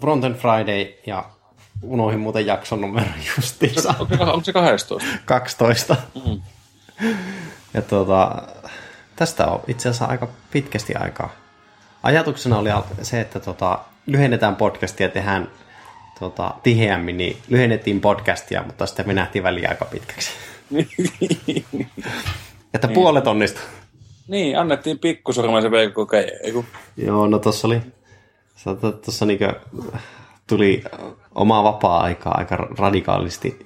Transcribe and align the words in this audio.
Fronten 0.00 0.34
Friday 0.34 0.94
ja 1.06 1.24
unohin 1.82 2.20
muuten 2.20 2.46
jakson 2.46 2.80
numero 2.80 3.06
justiinsa. 3.36 3.94
Onko, 3.98 4.44
se 4.44 4.52
12? 4.52 5.08
12. 5.24 5.96
Mm. 6.26 6.40
Ja 7.74 7.82
tuota, 7.82 8.42
tästä 9.16 9.46
on 9.46 9.60
itse 9.68 9.88
asiassa 9.88 10.04
aika 10.04 10.28
pitkästi 10.50 10.94
aikaa. 10.94 11.30
Ajatuksena 12.02 12.58
oli 12.58 12.70
se, 13.02 13.20
että 13.20 13.40
tuota, 13.40 13.78
lyhennetään 14.06 14.56
podcastia 14.56 15.06
ja 15.06 15.10
tehdään 15.10 15.48
tuota, 16.18 16.54
tiheämmin, 16.62 17.16
niin 17.16 17.36
lyhennettiin 17.48 18.00
podcastia, 18.00 18.62
mutta 18.66 18.86
sitten 18.86 19.06
me 19.06 19.12
nähtiin 19.12 19.42
väliin 19.44 19.68
aika 19.68 19.84
pitkäksi. 19.84 20.30
että 22.74 22.86
niin. 22.86 22.94
puolet 22.94 23.26
onnistui. 23.26 23.64
Niin, 24.28 24.58
annettiin 24.58 24.98
pikkusormaisen 24.98 25.70
VKK. 25.70 26.12
Joo, 26.96 27.26
no 27.26 27.38
tossa 27.38 27.66
oli, 27.66 27.80
tuossa 29.04 29.26
niinku 29.26 29.44
tuli 30.46 30.84
omaa 31.34 31.64
vapaa-aikaa 31.64 32.34
aika 32.38 32.56
radikaalisti 32.56 33.58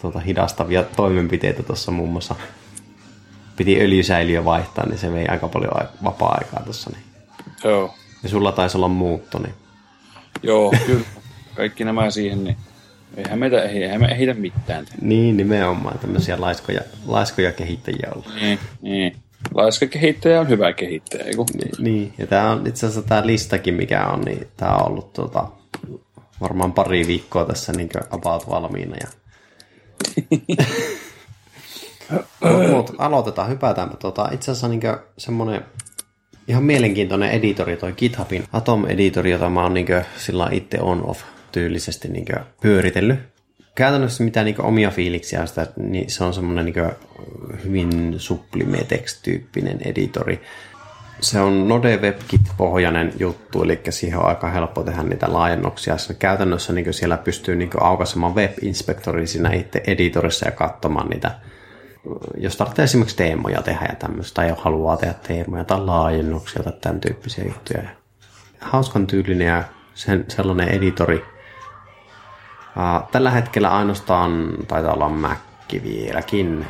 tuota, 0.00 0.20
hidastavia 0.20 0.82
toimenpiteitä 0.82 1.62
tuossa 1.62 1.92
muun 1.92 2.10
muassa. 2.10 2.34
Piti 3.56 3.80
öljysäiliö 3.80 4.44
vaihtaa, 4.44 4.86
niin 4.86 4.98
se 4.98 5.12
vei 5.12 5.28
aika 5.28 5.48
paljon 5.48 5.72
vapaa-aikaa 6.04 6.62
tuossa. 6.62 6.90
Niin. 6.90 7.04
Joo. 7.64 7.94
Ja 8.22 8.28
sulla 8.28 8.52
taisi 8.52 8.76
olla 8.76 8.88
muutto, 8.88 9.38
niin... 9.38 9.54
Joo, 10.42 10.72
kyllä. 10.86 11.04
Kaikki 11.54 11.84
nämä 11.84 12.10
siihen, 12.10 12.44
niin 12.44 12.56
eihän, 13.16 13.38
meitä, 13.38 13.62
eihän 13.62 14.00
me 14.00 14.06
ehitä 14.06 14.34
mitään. 14.34 14.84
Tehdä. 14.84 14.98
Niin, 15.00 15.36
nimenomaan 15.36 15.98
tämmöisiä 15.98 16.40
laiskoja, 16.40 16.80
laiskoja 17.06 17.52
kehittäjiä 17.52 18.08
olla. 18.14 18.26
Niin, 18.40 18.58
niin. 18.82 19.16
Laiska 19.54 19.86
kehittäjä 19.86 20.40
on 20.40 20.48
hyvä 20.48 20.72
kehittäjä. 20.72 21.36
Kun... 21.36 21.46
Niin, 21.54 21.72
niin, 21.78 22.14
ja 22.18 22.26
tämä 22.26 22.50
on 22.50 22.66
itse 22.66 22.86
asiassa 22.86 23.08
tämä 23.08 23.26
listakin, 23.26 23.74
mikä 23.74 24.06
on, 24.06 24.20
niin 24.20 24.48
tämä 24.56 24.76
on 24.76 24.88
ollut 24.88 25.12
tuota, 25.12 25.46
varmaan 26.40 26.72
pari 26.72 27.06
viikkoa 27.06 27.44
tässä 27.44 27.72
niin 27.72 27.88
about 28.10 28.48
valmiina. 28.48 28.96
Ja... 29.00 29.08
Mut, 32.70 32.94
aloitetaan, 32.98 33.48
hypätään. 33.48 33.96
Tuota, 33.96 34.28
itse 34.32 34.50
asiassa 34.50 34.68
niin 34.68 34.82
semmoinen 35.18 35.64
ihan 36.48 36.62
mielenkiintoinen 36.62 37.30
editori, 37.30 37.76
toi 37.76 37.92
GitHubin 37.92 38.44
Atom-editori, 38.52 39.30
jota 39.30 39.50
mä 39.50 39.62
oon 39.62 39.74
niin 39.74 39.86
sillä 40.16 40.48
itse 40.52 40.80
on-off 40.80 41.20
tyylisesti 41.52 42.08
niin 42.08 42.26
pyöritellyt. 42.60 43.33
Käytännössä 43.74 44.24
mitä 44.24 44.44
niin 44.44 44.60
omia 44.60 44.90
fiiliksiä 44.90 45.46
sitä, 45.46 45.66
niin 45.76 46.10
se 46.10 46.24
on 46.24 46.34
semmoinen 46.34 46.64
niin 46.64 46.90
hyvin 47.64 48.14
sublimetex-tyyppinen 48.18 49.78
editori. 49.84 50.40
Se 51.20 51.40
on 51.40 51.68
Node 51.68 51.96
WebKit-pohjainen 51.96 53.12
juttu, 53.18 53.62
eli 53.62 53.80
siihen 53.90 54.18
on 54.18 54.26
aika 54.26 54.50
helppo 54.50 54.82
tehdä 54.82 55.02
niitä 55.02 55.32
laajennuksia. 55.32 55.98
Se 55.98 56.14
käytännössä 56.14 56.72
niin 56.72 56.94
siellä 56.94 57.16
pystyy 57.16 57.56
niin 57.56 57.70
aukaisemaan 57.80 58.34
web-inspektori 58.34 59.26
siinä 59.26 59.52
itse 59.52 59.82
editorissa 59.86 60.46
ja 60.46 60.52
katsomaan 60.52 61.08
niitä 61.08 61.30
jos 62.36 62.56
tarvitsee 62.56 62.84
esimerkiksi 62.84 63.16
teemoja 63.16 63.62
tehdä 63.62 63.86
ja 63.88 63.94
tämmöistä, 63.94 64.34
tai 64.34 64.54
haluaa 64.58 64.96
tehdä 64.96 65.14
teemoja 65.26 65.64
tai 65.64 65.80
laajennuksia 65.80 66.62
tai 66.62 66.72
tämän 66.80 67.00
tyyppisiä 67.00 67.44
juttuja. 67.44 67.82
Hauskan 68.60 69.06
tyylinen 69.06 69.46
ja 69.46 69.64
sen, 69.94 70.24
sellainen 70.28 70.68
editori. 70.68 71.33
Tällä 73.12 73.30
hetkellä 73.30 73.70
ainoastaan 73.70 74.48
taitaa 74.68 74.92
olla 74.92 75.08
Mac 75.08 75.38
vieläkin, 75.82 76.66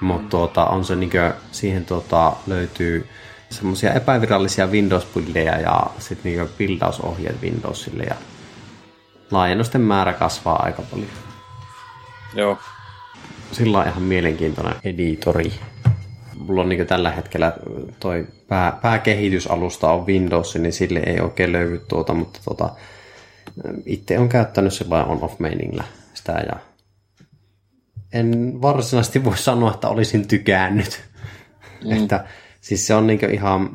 mutta 0.00 0.28
tuota, 0.30 0.64
on 0.64 0.84
se 0.84 0.96
niinkö, 0.96 1.34
siihen 1.52 1.84
tuota, 1.84 2.32
löytyy 2.46 3.08
semmoisia 3.50 3.92
epävirallisia 3.92 4.66
Windows-buildeja 4.66 5.60
ja 5.60 5.86
sitten 5.98 6.32
niinkö 6.32 6.52
buildausohjeet 6.58 7.42
Windowsille 7.42 8.02
ja 8.02 8.14
laajennusten 9.30 9.80
määrä 9.80 10.12
kasvaa 10.12 10.62
aika 10.62 10.82
paljon. 10.90 11.10
Joo, 12.34 12.58
sillä 13.52 13.78
on 13.78 13.88
ihan 13.88 14.02
mielenkiintoinen 14.02 14.74
editori. 14.84 15.52
Mulla 16.38 16.62
on 16.62 16.68
niin 16.68 16.86
tällä 16.86 17.10
hetkellä 17.10 17.52
toi 18.00 18.26
pää, 18.48 18.78
pääkehitysalusta 18.82 19.90
on 19.90 20.06
Windows, 20.06 20.56
niin 20.56 20.72
sille 20.72 21.02
ei 21.06 21.20
oikein 21.20 21.52
löydy 21.52 21.78
tuota, 21.88 22.14
mutta 22.14 22.40
tuota, 22.44 22.70
itse 23.86 24.18
on 24.18 24.28
käyttänyt 24.28 24.72
sillä 24.72 25.04
on-off 25.04 25.38
meiningillä 25.38 25.84
sitä 26.14 26.32
ja 26.32 26.56
en 28.12 28.62
varsinaisesti 28.62 29.24
voi 29.24 29.38
sanoa, 29.38 29.74
että 29.74 29.88
olisin 29.88 30.28
tykännyt. 30.28 31.00
Mm. 31.84 31.92
että 32.02 32.24
siis 32.60 32.86
se 32.86 32.94
on 32.94 33.06
niin 33.06 33.30
ihan 33.30 33.70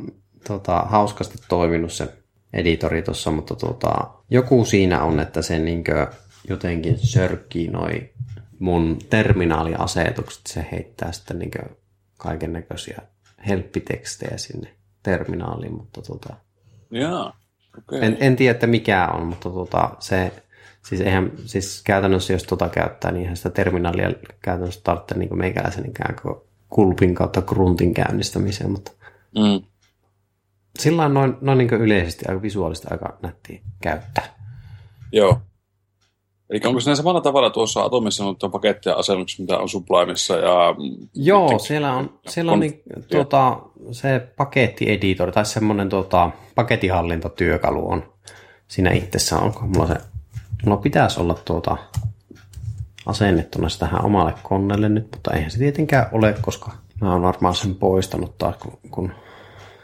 tota, 0.47 0.79
hauskasti 0.79 1.37
toiminut 1.47 1.93
se 1.93 2.13
editori 2.53 3.01
tuossa, 3.01 3.31
mutta 3.31 3.55
tota, 3.55 4.09
joku 4.29 4.65
siinä 4.65 5.03
on, 5.03 5.19
että 5.19 5.41
se 5.41 5.59
niin 5.59 5.83
jotenkin 6.49 6.97
sörkkii 6.97 7.67
noin 7.67 8.09
mun 8.59 8.99
terminaaliasetukset, 9.09 10.41
se 10.47 10.65
heittää 10.71 11.11
sitten 11.11 11.39
niin 11.39 11.51
kaiken 12.17 12.53
näköisiä 12.53 13.01
helppitekstejä 13.47 14.37
sinne 14.37 14.75
terminaaliin, 15.03 15.73
mutta 15.73 16.01
tota, 16.01 16.35
Jaa, 16.91 17.39
okay. 17.77 17.99
en, 18.01 18.17
en 18.19 18.35
tiedä, 18.35 18.51
että 18.51 18.67
mikä 18.67 19.07
on, 19.07 19.27
mutta 19.27 19.49
tota, 19.49 19.89
se, 19.99 20.31
siis, 20.85 21.01
eihän, 21.01 21.31
siis 21.45 21.81
käytännössä 21.83 22.33
jos 22.33 22.43
tota 22.43 22.69
käyttää, 22.69 23.11
niin 23.11 23.21
eihän 23.21 23.37
sitä 23.37 23.49
terminaalia 23.49 24.11
käytännössä 24.41 24.81
tarvitse 24.83 25.17
niin 25.17 25.37
meikäläisen 25.37 25.89
ikään 25.89 26.15
kuin 26.21 26.35
kulpin 26.69 27.15
kautta 27.15 27.41
gruntin 27.41 27.93
käynnistämiseen, 27.93 28.71
mutta 28.71 28.91
mm. 29.35 29.67
sillä 30.79 31.05
on 31.05 31.13
noin, 31.13 31.37
noin 31.41 31.57
niin 31.57 31.73
yleisesti 31.73 32.25
aika 32.27 32.41
visuaalisesti 32.41 32.87
aika 32.91 33.17
nätti 33.21 33.61
käyttää. 33.81 34.25
Joo. 35.11 35.41
Eli 36.49 36.61
onko 36.65 36.79
se 36.79 36.95
samalla 36.95 37.21
tavalla 37.21 37.49
tuossa 37.49 37.83
Atomissa 37.83 38.25
on 38.25 38.51
paketteja 38.51 38.95
asennuksia, 38.95 39.43
mitä 39.43 39.57
on 39.57 39.69
Sublimessa? 39.69 40.35
Ja 40.35 40.75
Joo, 41.15 41.43
miten, 41.43 41.59
siellä 41.59 41.93
on, 41.93 42.19
siellä 42.27 42.51
on 42.51 42.59
niin, 42.59 42.81
tuota, 43.11 43.59
se 43.91 44.27
pakettieditor 44.37 45.31
tai 45.31 45.45
semmoinen 45.45 45.89
tuota, 45.89 46.31
pakettihallintatyökalu 46.55 47.91
on 47.91 48.13
siinä 48.67 48.91
itsessä. 48.91 49.37
Onko 49.37 49.61
mulla 49.61 49.87
se, 49.87 49.95
mulla 50.65 50.77
pitäisi 50.77 51.19
olla 51.19 51.33
tuota, 51.45 51.77
asennettuna 53.05 53.69
se 53.69 53.79
tähän 53.79 54.05
omalle 54.05 54.33
koneelle 54.43 54.89
nyt, 54.89 55.07
mutta 55.11 55.33
eihän 55.33 55.51
se 55.51 55.57
tietenkään 55.57 56.09
ole, 56.11 56.35
koska 56.41 56.71
mä 57.01 57.11
oon 57.11 57.21
varmaan 57.21 57.55
sen 57.55 57.75
poistanut 57.75 58.37
taas, 58.37 58.55
kun, 58.57 58.79
kun, 58.91 59.11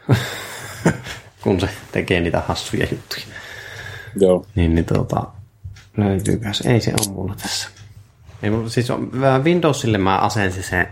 kun 1.42 1.60
se 1.60 1.68
tekee 1.92 2.20
niitä 2.20 2.42
hassuja 2.48 2.86
juttuja. 2.90 3.22
Joo. 4.16 4.46
Niin, 4.54 4.74
niin 4.74 4.84
tuota, 4.84 5.26
Löytyykäs? 5.96 6.60
Ei 6.60 6.80
se 6.80 6.92
ole 7.00 7.14
mulla 7.14 7.34
tässä. 7.42 7.68
Ei, 8.42 8.50
mulla, 8.50 8.68
siis 8.68 8.90
on, 8.90 9.10
Windowsille 9.44 9.98
mä 9.98 10.18
asensin 10.18 10.62
se 10.62 10.88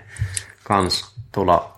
kans 0.64 1.14
tulla 1.32 1.72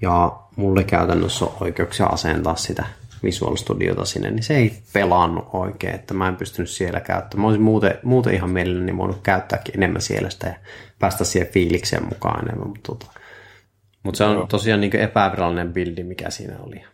Ja 0.00 0.32
mulle 0.56 0.84
käytännössä 0.84 1.44
on 1.44 1.52
oikeuksia 1.60 2.06
asentaa 2.06 2.56
sitä 2.56 2.84
Visual 3.22 3.56
Studiota 3.56 4.04
sinne, 4.04 4.30
niin 4.30 4.42
se 4.42 4.56
ei 4.56 4.82
pelannut 4.92 5.48
oikein, 5.52 5.94
että 5.94 6.14
mä 6.14 6.28
en 6.28 6.36
pystynyt 6.36 6.70
siellä 6.70 7.00
käyttämään. 7.00 7.42
Mä 7.42 7.46
olisin 7.46 7.62
muuten, 7.62 7.98
muuten 8.02 8.34
ihan 8.34 8.50
mielelläni 8.50 8.96
voinut 8.96 9.20
käyttääkin 9.22 9.76
enemmän 9.76 10.02
siellä 10.02 10.30
sitä 10.30 10.46
ja 10.46 10.54
päästä 10.98 11.24
siihen 11.24 11.48
fiilikseen 11.48 12.08
mukaan 12.08 12.44
enemmän, 12.44 12.68
mutta, 12.68 12.92
tota, 12.92 13.06
mutta 14.02 14.18
se 14.18 14.24
on 14.24 14.48
tosiaan 14.48 14.80
niin 14.80 14.96
epävirallinen 14.96 15.72
bildi, 15.72 16.04
mikä 16.04 16.30
siinä 16.30 16.58
oli. 16.58 16.84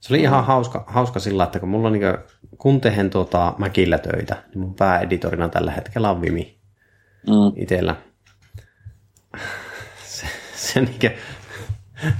Se 0.00 0.12
oli 0.12 0.18
mm. 0.18 0.24
ihan 0.24 0.44
hauska, 0.44 0.84
hauska 0.86 1.20
sillä, 1.20 1.44
että 1.44 1.60
kun 1.60 1.68
mulla 1.68 1.86
on 1.86 1.92
niin 1.92 2.02
kuin, 2.02 2.48
kun 2.58 2.80
tehen 2.80 3.10
tuota 3.10 3.54
Mäkillä 3.58 3.98
töitä, 3.98 4.42
niin 4.48 4.60
mun 4.60 4.74
pääeditorina 4.74 5.48
tällä 5.48 5.72
hetkellä 5.72 6.10
on 6.10 6.22
Vimi 6.22 6.58
mm. 7.26 7.62
itsellä. 7.62 7.96
Se, 10.04 10.26
se 10.54 10.80
niin 10.80 10.98
kuin, 11.00 11.12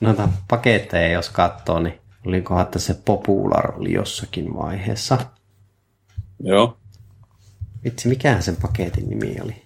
noita 0.00 0.28
paketteja, 0.48 1.12
jos 1.12 1.30
katsoo, 1.30 1.80
niin 1.80 2.00
Olikohan, 2.28 2.62
että 2.62 2.78
se 2.78 2.96
Popular 3.04 3.80
oli 3.80 3.92
jossakin 3.92 4.54
vaiheessa. 4.54 5.18
Joo. 6.40 6.78
Vitsi, 7.84 8.08
mikähän 8.08 8.42
sen 8.42 8.56
paketin 8.56 9.08
nimi 9.10 9.36
oli? 9.44 9.62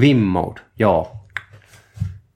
Vim 0.00 0.16
Mode, 0.16 0.60
joo. 0.78 1.16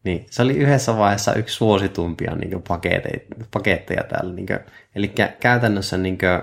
Niin, 0.04 0.26
se 0.30 0.42
oli 0.42 0.56
yhdessä 0.56 0.96
vaiheessa 0.96 1.34
yksi 1.34 1.54
suositumpia 1.54 2.36
niin 2.36 2.62
paketteja, 2.68 3.20
paketteja 3.50 4.04
täällä. 4.04 4.34
Niin 4.34 4.46
kuin, 4.46 4.58
eli 4.94 5.12
käytännössä 5.40 5.96
niin 5.96 6.18
kuin, 6.18 6.42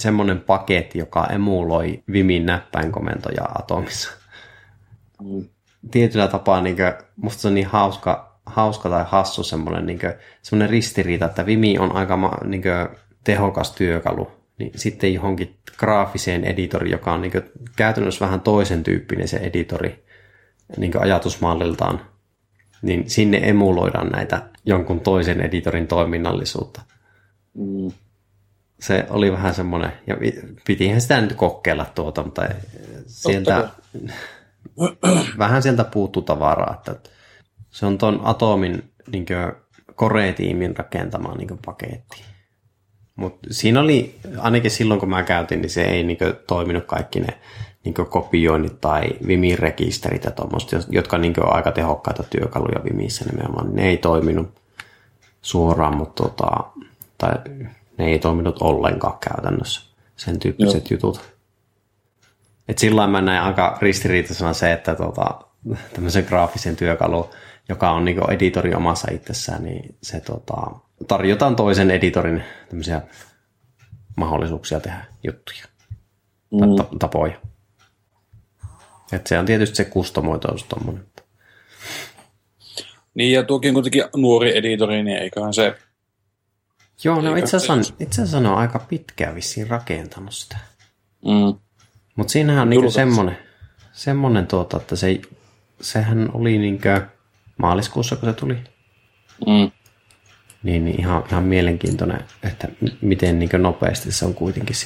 semmoinen 0.00 0.40
paketti, 0.40 0.98
joka 0.98 1.26
emuloi 1.26 2.02
Vimin 2.12 2.46
näppäinkomentoja 2.46 3.44
Atomissa. 3.58 4.10
Mm. 5.22 5.44
Tietyllä 5.90 6.28
tapaa 6.28 6.60
niin 6.60 6.76
kuin, 6.76 6.92
musta 7.16 7.42
se 7.42 7.48
on 7.48 7.54
niin 7.54 7.66
hauska 7.66 8.31
hauska 8.46 8.88
tai 8.88 9.04
hassu 9.08 9.42
semmoinen, 9.42 9.86
niin 9.86 9.98
kuin, 9.98 10.14
semmoinen 10.42 10.70
ristiriita, 10.70 11.24
että 11.24 11.46
Vimi 11.46 11.78
on 11.78 11.96
aika 11.96 12.38
niin 12.44 12.62
kuin, 12.62 12.98
tehokas 13.24 13.70
työkalu, 13.72 14.30
niin 14.58 14.72
sitten 14.76 15.14
johonkin 15.14 15.58
graafiseen 15.78 16.44
editoriin, 16.44 16.92
joka 16.92 17.12
on 17.12 17.20
niin 17.20 17.32
kuin, 17.32 17.44
käytännössä 17.76 18.24
vähän 18.24 18.40
toisen 18.40 18.82
tyyppinen 18.82 19.28
se 19.28 19.36
editori 19.36 20.04
niin 20.76 20.92
kuin 20.92 21.02
ajatusmalliltaan, 21.02 22.00
niin 22.82 23.10
sinne 23.10 23.40
emuloidaan 23.42 24.08
näitä 24.08 24.42
jonkun 24.64 25.00
toisen 25.00 25.40
editorin 25.40 25.86
toiminnallisuutta. 25.86 26.80
Mm. 27.54 27.90
Se 28.80 29.06
oli 29.10 29.32
vähän 29.32 29.54
semmoinen, 29.54 29.92
ja 30.06 30.16
pitihän 30.66 31.00
sitä 31.00 31.20
nyt 31.20 31.32
kokeilla 31.32 31.84
tuota, 31.94 32.22
mutta 32.22 32.42
sieltä, 33.06 33.68
vähän 35.38 35.62
sieltä 35.62 35.84
puuttuu 35.84 36.22
tavaraa, 36.22 36.74
että 36.74 37.10
se 37.72 37.86
on 37.86 37.98
tuon 37.98 38.20
Atomin 38.24 38.92
niin 39.12 39.26
Core-tiimin 39.96 40.76
rakentama 40.76 41.34
niin 41.34 41.58
paketti. 41.66 42.22
Mutta 43.16 43.48
siinä 43.50 43.80
oli, 43.80 44.18
ainakin 44.38 44.70
silloin 44.70 45.00
kun 45.00 45.10
mä 45.10 45.22
käytin, 45.22 45.60
niin 45.60 45.70
se 45.70 45.82
ei 45.82 46.02
niin 46.02 46.18
kuin, 46.18 46.34
toiminut 46.46 46.84
kaikki 46.84 47.20
ne 47.20 47.38
niin 47.84 47.94
kopioinnit 47.94 48.80
tai 48.80 49.02
Vimin 49.26 49.58
rekisterit 49.58 50.24
ja 50.24 50.30
tuommoista, 50.30 50.76
jotka 50.88 51.18
niin 51.18 51.34
on 51.40 51.54
aika 51.54 51.72
tehokkaita 51.72 52.22
työkaluja 52.22 52.84
Vimissä 52.84 53.24
nimenomaan. 53.24 53.74
Ne 53.74 53.88
ei 53.88 53.96
toiminut 53.96 54.60
suoraan, 55.42 55.96
mutta 55.96 56.22
tota, 56.22 56.50
tai 57.18 57.32
ne 57.98 58.06
ei 58.06 58.18
toiminut 58.18 58.62
ollenkaan 58.62 59.18
käytännössä, 59.18 59.82
sen 60.16 60.38
tyyppiset 60.38 60.90
Joo. 60.90 60.96
jutut. 60.96 61.32
Et 62.68 62.78
sillä 62.78 63.06
mä 63.06 63.20
näin 63.20 63.42
aika 63.42 63.78
ristiriitaisena 63.80 64.52
se, 64.52 64.72
että 64.72 64.94
tota, 64.94 65.40
tämmöisen 65.94 66.24
graafisen 66.28 66.76
työkalu, 66.76 67.30
joka 67.72 67.90
on 67.90 68.04
niin 68.04 68.30
editori 68.30 68.74
omassa 68.74 69.08
itsessään, 69.12 69.64
niin 69.64 69.94
se 70.02 70.20
tota, 70.20 70.56
tarjotaan 71.08 71.56
toisen 71.56 71.90
editorin 71.90 72.42
tämmöisiä 72.68 73.02
mahdollisuuksia 74.16 74.80
tehdä 74.80 75.04
juttuja, 75.24 75.64
mm. 76.50 76.98
tapoja. 76.98 77.36
Et 79.12 79.26
se 79.26 79.38
on 79.38 79.46
tietysti 79.46 79.76
se 79.76 79.84
kustomoitaus 79.84 80.64
tuommoinen. 80.64 81.06
Niin, 83.14 83.32
ja 83.32 83.42
tuokin 83.42 83.74
kuitenkin 83.74 84.04
nuori 84.16 84.58
editori, 84.58 85.02
niin 85.02 85.18
eiköhän 85.18 85.54
se... 85.54 85.74
Joo, 87.04 87.20
no 87.20 87.36
itse 87.36 87.56
asiassa, 87.56 87.94
itse 88.00 88.22
asiassa 88.22 88.38
on 88.38 88.46
aika 88.46 88.78
pitkään 88.78 89.34
vissiin 89.34 89.70
rakentanut 89.70 90.34
sitä. 90.34 90.56
Mm. 91.24 91.58
Mutta 92.16 92.32
siinähän 92.32 92.62
on 92.62 92.70
niinku 92.70 92.90
semmoinen, 92.90 93.38
semmoinen 93.92 94.46
tuota, 94.46 94.76
että 94.76 94.96
se, 94.96 95.20
sehän 95.80 96.30
oli 96.34 96.58
niinkö 96.58 97.06
maaliskuussa, 97.56 98.16
kun 98.16 98.28
se 98.28 98.32
tuli. 98.32 98.54
Mm. 99.46 99.70
Niin, 100.62 100.84
niin 100.84 101.00
ihan, 101.00 101.24
ihan 101.28 101.44
mielenkiintoinen, 101.44 102.24
että 102.42 102.68
miten 103.00 103.38
niinkö 103.38 103.58
nopeasti 103.58 104.12
se 104.12 104.24
on 104.24 104.34
kuitenkin 104.34 104.76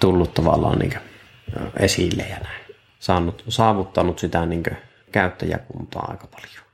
tullut 0.00 0.34
tavallaan 0.34 0.78
niinkö 0.78 0.98
esille 1.78 2.22
ja 2.22 2.38
näin 2.38 2.68
saanut, 2.98 3.44
saavuttanut 3.48 4.18
sitä 4.18 4.46
niin 4.46 4.62
käyttäjäkuntaa 5.12 6.06
aika 6.10 6.26
paljon. 6.26 6.68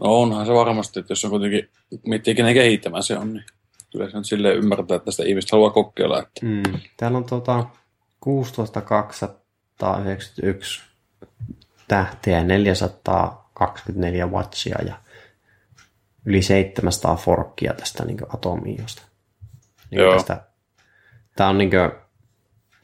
No 0.00 0.20
onhan 0.20 0.46
se 0.46 0.52
varmasti, 0.52 1.00
että 1.00 1.12
jos 1.12 1.24
on 1.24 1.30
kuitenkin, 1.30 1.68
miettii 2.06 2.34
kenen 2.34 2.54
kehittämään 2.54 3.02
se 3.02 3.18
on, 3.18 3.34
niin 3.34 3.44
kyllä 3.92 4.10
se 4.10 4.16
nyt 4.16 4.26
silleen 4.26 4.56
ymmärtää, 4.56 4.96
että 4.96 5.10
sitä 5.10 5.24
ihmistä 5.24 5.56
haluaa 5.56 5.70
kokeilla. 5.70 6.18
Että... 6.18 6.46
Mm. 6.46 6.62
Täällä 6.96 7.18
on 7.18 7.24
tuota 7.24 7.64
16291 8.20 10.82
tähteä, 11.88 12.44
424 13.60 14.26
watchia 14.26 14.78
ja 14.86 14.94
yli 16.24 16.42
700 16.42 17.16
forkkia 17.16 17.74
tästä 17.74 18.04
niin 18.04 18.18
atomiosta. 18.34 19.02
Niin 19.90 20.00
Joo. 20.00 20.12
Tästä, 20.12 20.40
tämä 21.36 21.50
on 21.50 21.58
niin 21.58 21.70
kuin, 21.70 21.90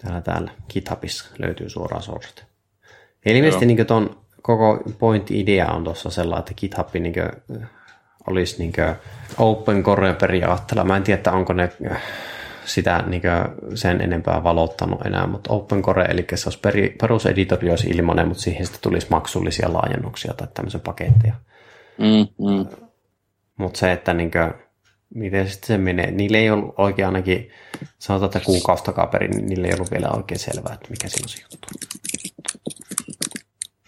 Täällä, 0.03 0.21
täällä 0.21 0.51
GitHubissa 0.71 1.25
löytyy 1.39 1.69
suoraan 1.69 2.03
source. 2.03 2.43
Eli 3.27 3.39
ilmeisesti 3.39 3.67
niin 3.67 3.87
tuon 3.87 4.19
koko 4.43 4.83
point-idea 4.99 5.67
on 5.67 5.85
tuossa 5.85 6.11
sellainen, 6.11 6.41
että 6.41 6.55
GitHub 6.55 6.95
niin 6.95 7.13
kuin, 7.13 7.67
olisi 8.27 8.59
niin 8.59 8.73
open 9.39 9.83
core 9.83 10.15
periaatteella. 10.15 10.85
Mä 10.85 10.97
en 10.97 11.03
tiedä, 11.03 11.17
että 11.19 11.33
onko 11.33 11.53
ne 11.53 11.73
sitä 12.65 13.05
niin 13.07 13.23
sen 13.75 14.01
enempää 14.01 14.45
valottanut 14.45 15.07
enää, 15.07 15.27
mutta 15.27 15.53
Open 15.53 15.83
Core, 15.83 16.05
eli 16.05 16.27
se 16.35 16.49
olisi 16.49 16.61
peri, 16.61 16.97
peruseditori 17.01 17.71
olisi 17.71 17.91
ilmainen, 17.91 18.29
mutta 18.29 18.43
siihen 18.43 18.67
sitten 18.67 18.83
tulisi 18.83 19.07
maksullisia 19.11 19.73
laajennuksia 19.73 20.35
tai 20.35 20.49
tämmöisiä 20.55 20.81
paketteja. 20.85 21.35
Mm, 21.99 22.47
mm. 22.51 22.67
Mutta 23.59 23.79
se, 23.79 23.93
että 23.93 24.15
niin 24.15 24.31
kuin, 24.31 24.55
miten 25.15 25.49
sitten 25.49 25.67
se 25.67 25.79
menee. 25.79 26.11
Niille 26.11 26.39
ei 26.39 26.51
ollut 26.51 26.75
oikein 26.79 27.07
ainakin, 27.07 27.51
sanotaan, 27.99 28.27
että 28.27 28.41
kuukausi 28.41 28.85
takaperin, 28.85 29.31
niin 29.31 29.47
niille 29.47 29.67
ei 29.67 29.75
ollut 29.75 29.91
vielä 29.91 30.09
oikein 30.11 30.39
selvää, 30.39 30.75
että 30.75 30.91
mikä 30.91 31.09
siinä 31.09 31.25
on 31.25 31.29
se 31.29 31.43
juttu. 31.43 31.69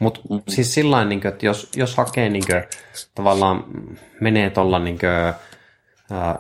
Mutta 0.01 0.21
mm-hmm. 0.21 0.43
siis 0.49 0.75
sillä 0.75 1.05
niin 1.05 1.27
että 1.27 1.47
jos, 1.47 1.71
jos 1.77 1.97
hakee 1.97 2.29
niin 2.29 2.47
kuin, 2.47 2.65
tavallaan 3.15 3.65
menee 4.21 4.51
tuolla 4.51 4.79
niin 4.79 4.99
kuin, 4.99 5.35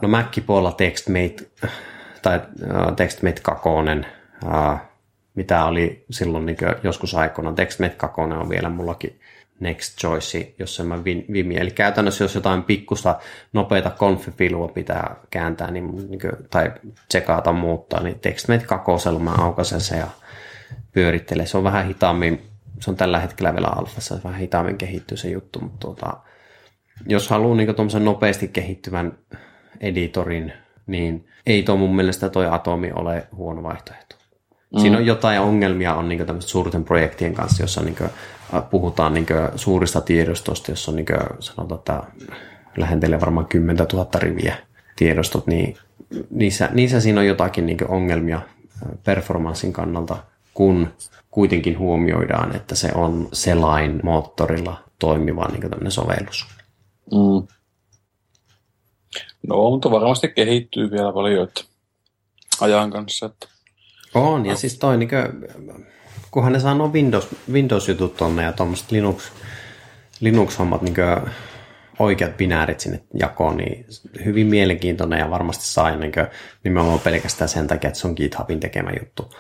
no 0.03 0.09
Mac-puolella 0.09 0.73
TextMate 0.73 1.37
tai 2.25 2.41
TextMate 2.97 3.41
2, 3.43 3.69
mitä 5.35 5.65
oli 5.65 6.05
silloin 6.11 6.47
niin 6.47 6.57
joskus 6.83 7.15
aikoina. 7.15 7.53
TextMate 7.53 7.95
2 7.95 8.21
on 8.21 8.49
vielä 8.49 8.69
mullakin 8.69 9.21
next 9.61 9.99
choice, 9.99 10.55
jos 10.59 10.83
mä 10.85 11.05
vimi. 11.05 11.57
Eli 11.57 11.71
käytännössä 11.71 12.25
jos 12.25 12.35
jotain 12.35 12.63
pikkusta 12.63 13.19
nopeita 13.53 13.91
konfipilua 13.91 14.69
pitää 14.69 15.17
kääntää 15.31 15.71
niin, 15.71 16.11
niin 16.11 16.21
kuin, 16.21 16.33
tai 16.51 16.73
tsekata 17.09 17.53
muuttaa, 17.53 18.03
niin 18.03 18.19
TextMate 18.19 18.65
kakosella 18.65 19.19
mä 19.19 19.35
aukasen 19.39 19.81
se 19.81 19.97
ja 19.97 20.07
pyörittelen. 20.93 21.47
Se 21.47 21.59
on 21.59 21.65
vähän 21.65 21.87
hitaammin, 21.87 22.43
se 22.81 22.91
on 22.91 22.97
tällä 22.97 23.21
hetkellä 23.21 23.55
vielä 23.55 23.69
alfassa, 23.69 24.19
vähän 24.25 24.41
hitaammin 24.41 24.79
kehittyy 24.79 25.17
se 25.17 25.29
juttu, 25.29 25.61
mutta 25.61 25.79
tuota, 25.81 26.17
jos 27.07 27.29
haluaa 27.29 27.57
niin 27.57 28.05
nopeasti 28.05 28.49
kehittyvän 28.49 29.19
editorin, 29.81 30.53
niin 30.87 31.27
ei 31.47 31.63
tuo 31.63 31.77
mun 31.77 31.97
mielestä 31.97 32.29
toi 32.29 32.47
Atomi 32.47 32.93
ole 32.95 33.27
huono 33.37 33.63
vaihtoehto. 33.63 34.17
Mm. 34.75 34.81
Siinä 34.81 34.97
on 34.99 35.07
jotain 35.07 35.41
ongelmia 35.41 35.95
on 35.95 36.09
niin 36.09 36.27
suurten 36.39 36.85
projektien 36.85 37.35
kanssa, 37.35 37.63
jossa 37.63 37.83
niin 37.83 37.97
kuin, 37.97 38.11
puhutaan 38.71 39.15
niin 39.15 39.27
suurista 39.57 40.01
tiedostosta, 40.01 40.73
jossa 40.73 40.91
on 40.91 40.97
niin 40.97 41.07
kuin, 41.07 41.19
sanotaan, 41.41 41.79
että 41.79 42.03
lähentelee 42.77 43.21
varmaan 43.21 43.47
10 43.47 43.87
000 43.93 44.09
riviä 44.19 44.57
tiedostot, 44.97 45.47
niin 45.47 45.77
niissä, 46.31 46.69
niissä 46.73 47.01
siinä 47.01 47.21
on 47.21 47.27
jotakin 47.27 47.67
niin 47.67 47.89
ongelmia 47.89 48.41
performanssin 49.05 49.73
kannalta, 49.73 50.17
kun 50.55 50.89
kuitenkin 51.31 51.79
huomioidaan, 51.79 52.57
että 52.57 52.75
se 52.75 52.91
on 52.95 53.29
selain 53.33 54.01
moottorilla 54.03 54.79
toimiva 54.99 55.49
niin 55.49 55.91
sovellus. 55.91 56.47
Mm. 57.13 57.47
No, 59.49 59.71
mutta 59.71 59.91
varmasti 59.91 60.29
kehittyy 60.29 60.91
vielä 60.91 61.13
paljon 61.13 61.49
että 61.49 61.65
ajan 62.61 62.91
kanssa. 62.91 63.27
Että... 63.27 63.49
On, 64.15 64.47
ja 64.47 64.57
siis 64.57 64.79
toi 64.79 64.97
niin 64.97 65.09
kuin, 65.09 65.49
kunhan 66.31 66.53
ne 66.53 66.61
saa 66.61 66.75
nuo 66.75 66.89
Windows, 66.89 67.29
Windows-jutut 67.53 68.17
tonne 68.17 68.43
ja 68.43 68.53
tuommoiset 68.53 68.91
Linux, 68.91 69.33
Linux-hommat 70.21 70.83
niin 70.83 70.97
oikeat 71.99 72.37
binäärit 72.37 72.81
sinne 72.81 73.01
jakoon, 73.15 73.57
niin 73.57 73.87
hyvin 74.25 74.47
mielenkiintoinen 74.47 75.19
ja 75.19 75.31
varmasti 75.31 75.65
saa 75.67 75.97
niin 75.97 76.13
nimenomaan 76.65 77.01
pelkästään 77.01 77.49
sen 77.49 77.67
takia, 77.67 77.89
että 77.89 78.01
se 78.01 78.09
on 78.09 78.15
GitHubin 78.17 78.61
tekemä 78.61 78.91
juttu. 79.01 79.35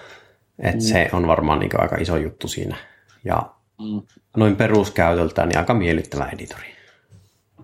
Et 0.58 0.74
mm. 0.74 0.80
Se 0.80 1.08
on 1.12 1.26
varmaan 1.26 1.58
niin 1.58 1.80
aika 1.80 1.96
iso 1.96 2.16
juttu 2.16 2.48
siinä. 2.48 2.76
Ja 3.24 3.50
mm. 3.80 4.02
noin 4.36 4.56
peruskäytöltään 4.56 5.48
niin 5.48 5.58
aika 5.58 5.74
miellyttävä 5.74 6.28
editori. 6.32 6.66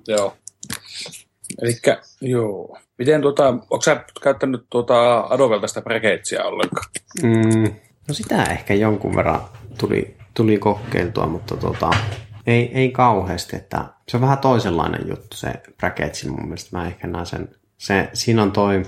Joo. 0.08 0.36
Eli 1.62 1.72
joo. 2.20 2.78
Miten 2.98 3.22
tuota, 3.22 3.48
onko 3.48 3.82
sä 3.82 4.04
käyttänyt 4.22 4.66
tuota 4.70 5.20
Adovelta 5.20 5.66
sitä 5.68 5.82
Precatsia 5.82 6.44
ollenkaan? 6.44 6.86
Mm, 7.22 7.74
No 8.10 8.14
sitä 8.14 8.44
ehkä 8.44 8.74
jonkun 8.74 9.16
verran 9.16 9.40
tuli, 9.78 10.16
tuli 10.34 10.58
kokeiltua, 10.58 11.26
mutta 11.26 11.56
tota, 11.56 11.90
ei, 12.46 12.70
ei 12.74 12.90
kauheasti. 12.90 13.56
Että 13.56 13.84
se 14.08 14.16
on 14.16 14.20
vähän 14.20 14.38
toisenlainen 14.38 15.08
juttu 15.08 15.36
se 15.36 15.52
Bracketsin 15.76 16.30
mun 16.30 16.44
mielestä. 16.44 16.76
Mä 16.76 16.86
ehkä 16.86 17.06
näen 17.06 17.26
sen. 17.26 17.48
Se, 17.78 18.10
siinä 18.12 18.42
on 18.42 18.52
toi, 18.52 18.82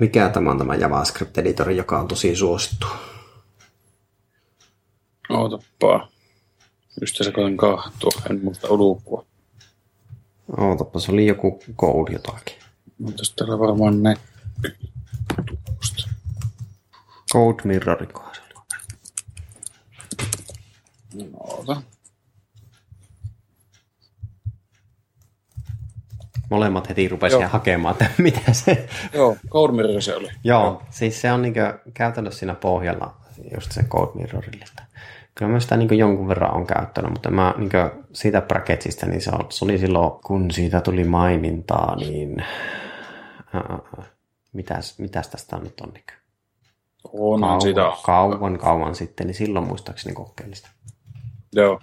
mikä 0.00 0.28
tämä 0.28 0.50
on 0.50 0.58
tämä 0.58 0.74
JavaScript-editori, 0.74 1.76
joka 1.76 2.00
on 2.00 2.08
tosi 2.08 2.36
suosittu. 2.36 2.86
Ootappa. 5.30 6.08
Just 7.00 7.16
se 7.16 7.32
koen 7.32 7.56
kahtua, 7.56 8.22
en 8.30 8.40
muista 8.44 8.68
ulkoa. 8.68 9.26
Ootappa, 10.58 11.00
se 11.00 11.12
oli 11.12 11.26
joku 11.26 11.62
code 11.76 12.12
jotakin. 12.12 12.56
Mutta 12.98 13.22
täällä 13.36 13.58
varmaan 13.58 14.02
ne 14.02 14.14
Code 17.32 17.62
Mirrorin 17.64 18.12
kohdalla. 18.12 18.64
Noota. 21.32 21.82
molemmat 26.50 26.88
heti 26.88 27.08
rupesi 27.08 27.40
hakemaan, 27.40 27.92
että 27.92 28.10
mitä 28.18 28.52
se... 28.52 28.88
Joo, 29.12 29.36
Code 29.48 29.72
Mirror 29.72 30.02
se 30.02 30.16
oli. 30.16 30.28
Joo, 30.44 30.64
Joo. 30.64 30.82
siis 30.90 31.20
se 31.20 31.32
on 31.32 31.42
niin 31.42 31.54
käytännössä 31.94 32.38
siinä 32.38 32.54
pohjalla 32.54 33.16
just 33.54 33.72
se 33.72 33.82
Code 33.82 34.10
Mirrorille. 34.14 34.64
Kyllä 35.34 35.52
mä 35.52 35.60
sitä 35.60 35.76
niin 35.76 35.98
jonkun 35.98 36.28
verran 36.28 36.54
on 36.54 36.66
käyttänyt, 36.66 37.10
mutta 37.10 37.30
mä 37.30 37.54
niin 37.56 37.70
siitä 38.12 38.40
bracketsista, 38.40 39.06
niin 39.06 39.20
se, 39.20 39.30
oli 39.62 39.78
silloin, 39.78 40.20
kun 40.26 40.50
siitä 40.50 40.80
tuli 40.80 41.04
mainintaa, 41.04 41.96
niin 41.96 42.44
uh, 43.54 44.04
mitäs, 44.52 44.98
mitäs 44.98 45.28
tästä 45.28 45.56
nyt 45.56 45.80
on? 45.80 45.88
Niin 45.94 46.04
on 47.12 47.40
kauan, 47.40 47.60
sitä. 47.60 47.92
Kauan, 48.02 48.58
kauan 48.58 48.94
sitten, 48.94 49.26
niin 49.26 49.34
silloin 49.34 49.66
muistaakseni 49.66 50.14
kokeilista. 50.14 50.70
Joo. 51.52 51.80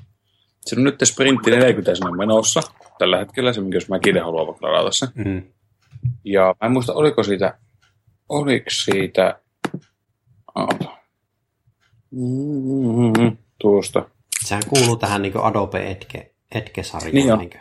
Se 0.61 0.75
on 0.75 0.83
nyt 0.83 0.95
sprintti 1.03 1.51
40 1.51 1.95
sinne 1.95 2.17
menossa 2.17 2.61
tällä 2.97 3.17
hetkellä, 3.17 3.53
se 3.53 3.61
minkä 3.61 3.75
jos 3.75 3.89
mäkin 3.89 4.23
haluan 4.23 4.47
ladata 4.61 4.91
sen. 4.91 5.09
Mm. 5.15 5.43
Ja 6.23 6.55
mä 6.61 6.65
en 6.65 6.71
muista, 6.71 6.93
oliko 6.93 7.23
siitä, 7.23 7.57
oliko 8.29 8.69
siitä, 8.69 9.39
mm-hmm, 12.11 13.37
tuosta. 13.59 14.09
Sehän 14.45 14.63
kuuluu 14.69 14.95
tähän 14.95 15.21
niin 15.21 15.37
Adobe 15.37 15.79
Edge, 15.91 16.31
Edge-sarjaan. 16.55 17.13
Niin 17.13 17.33
on. 17.33 17.39
Niin, 17.39 17.51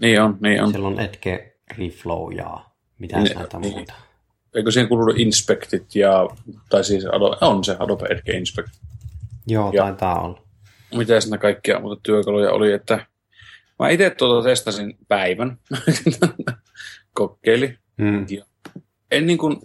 niin 0.00 0.22
on, 0.22 0.38
niin 0.40 0.62
on. 0.62 0.70
Siellä 0.70 0.88
on 0.88 1.00
Edge 1.00 1.54
Reflow 1.78 2.32
ja 2.32 2.64
mitä 2.98 3.20
niin, 3.20 3.36
näitä 3.36 3.58
niin. 3.58 3.74
muuta. 3.74 3.94
Eikö 4.54 4.70
siihen 4.70 4.88
kuulu 4.88 5.12
Inspectit 5.16 5.94
ja, 5.94 6.28
tai 6.70 6.84
siis 6.84 7.06
Adobe, 7.06 7.36
on 7.40 7.64
se 7.64 7.76
Adobe 7.78 8.06
Edge 8.10 8.32
Inspect. 8.32 8.68
Joo, 9.46 9.72
ja, 9.72 9.82
taitaa 9.82 10.20
olla. 10.20 10.42
Mitä 10.94 11.20
siinä 11.20 11.38
kaikkia 11.38 11.80
muuta 11.80 12.00
työkaluja 12.02 12.52
oli, 12.52 12.72
että 12.72 13.06
Mä 13.78 13.88
itse 13.88 14.10
tuota 14.10 14.48
testasin 14.48 14.98
päivän, 15.08 15.58
kokeili. 17.14 17.78
Mm. 17.96 18.26
Ja 18.30 18.44
en, 19.10 19.26
niin 19.26 19.38
kuin, 19.38 19.56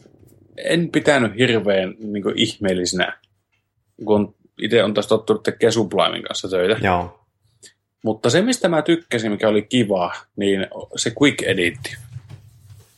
en 0.57 0.89
pitänyt 0.91 1.37
hirveän 1.37 1.95
niin 1.99 2.23
kuin, 2.23 2.37
ihmeellisenä, 2.37 3.19
kun 4.05 4.35
itse 4.61 4.83
on 4.83 4.93
taas 4.93 5.07
tottunut 5.07 5.43
tekemään 5.43 5.73
Sublimin 5.73 6.23
kanssa 6.23 6.49
töitä. 6.49 6.77
Joo. 6.81 7.19
Mutta 8.03 8.29
se, 8.29 8.41
mistä 8.41 8.69
mä 8.69 8.81
tykkäsin, 8.81 9.31
mikä 9.31 9.47
oli 9.47 9.61
kiva, 9.61 10.13
niin 10.35 10.67
se 10.95 11.13
quick 11.21 11.41
editti 11.41 11.95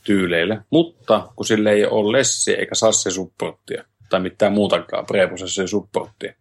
tyyleille. 0.04 0.60
Mutta 0.70 1.28
kun 1.36 1.46
sille 1.46 1.72
ei 1.72 1.86
ole 1.86 2.18
lessi 2.18 2.54
eikä 2.54 2.74
saa 2.74 2.92
se 2.92 3.10
supporttia 3.10 3.84
tai 4.08 4.20
mitään 4.20 4.52
muutakaan 4.52 5.06
preprosessin 5.06 5.68
supporttia, 5.68 6.34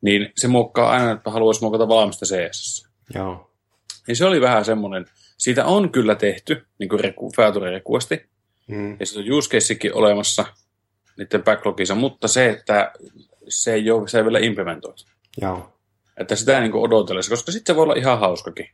niin 0.00 0.32
se 0.36 0.48
muokkaa 0.48 0.90
aina, 0.90 1.12
että 1.12 1.30
haluaisi 1.30 1.60
muokata 1.60 1.88
valmista 1.88 2.26
CS. 2.26 2.88
Joo. 3.14 3.50
Niin 4.06 4.16
se 4.16 4.24
oli 4.24 4.40
vähän 4.40 4.64
semmoinen, 4.64 5.06
siitä 5.38 5.64
on 5.64 5.90
kyllä 5.90 6.14
tehty, 6.14 6.66
niin 6.78 6.88
kuin 6.88 7.00
reku, 7.00 7.32
Feature 7.36 7.70
Requesti, 7.70 8.28
mm. 8.66 8.96
ja 9.00 9.06
se 9.06 9.18
on 9.18 9.32
use 9.32 9.58
olemassa 9.92 10.44
niiden 11.18 11.44
backlogissa, 11.44 11.94
mutta 11.94 12.28
se, 12.28 12.48
että 12.48 12.92
se 13.48 13.74
ei, 13.74 13.90
ole, 13.90 14.08
se 14.08 14.18
ei 14.18 14.24
vielä 14.24 14.38
implementoitu. 14.38 15.04
Joo. 15.40 15.72
Että 16.16 16.36
sitä 16.36 16.60
niin 16.60 16.74
odotellessa, 16.74 17.30
koska 17.30 17.52
sitten 17.52 17.74
se 17.74 17.76
voi 17.76 17.82
olla 17.82 17.94
ihan 17.94 18.18
hauskakin. 18.18 18.68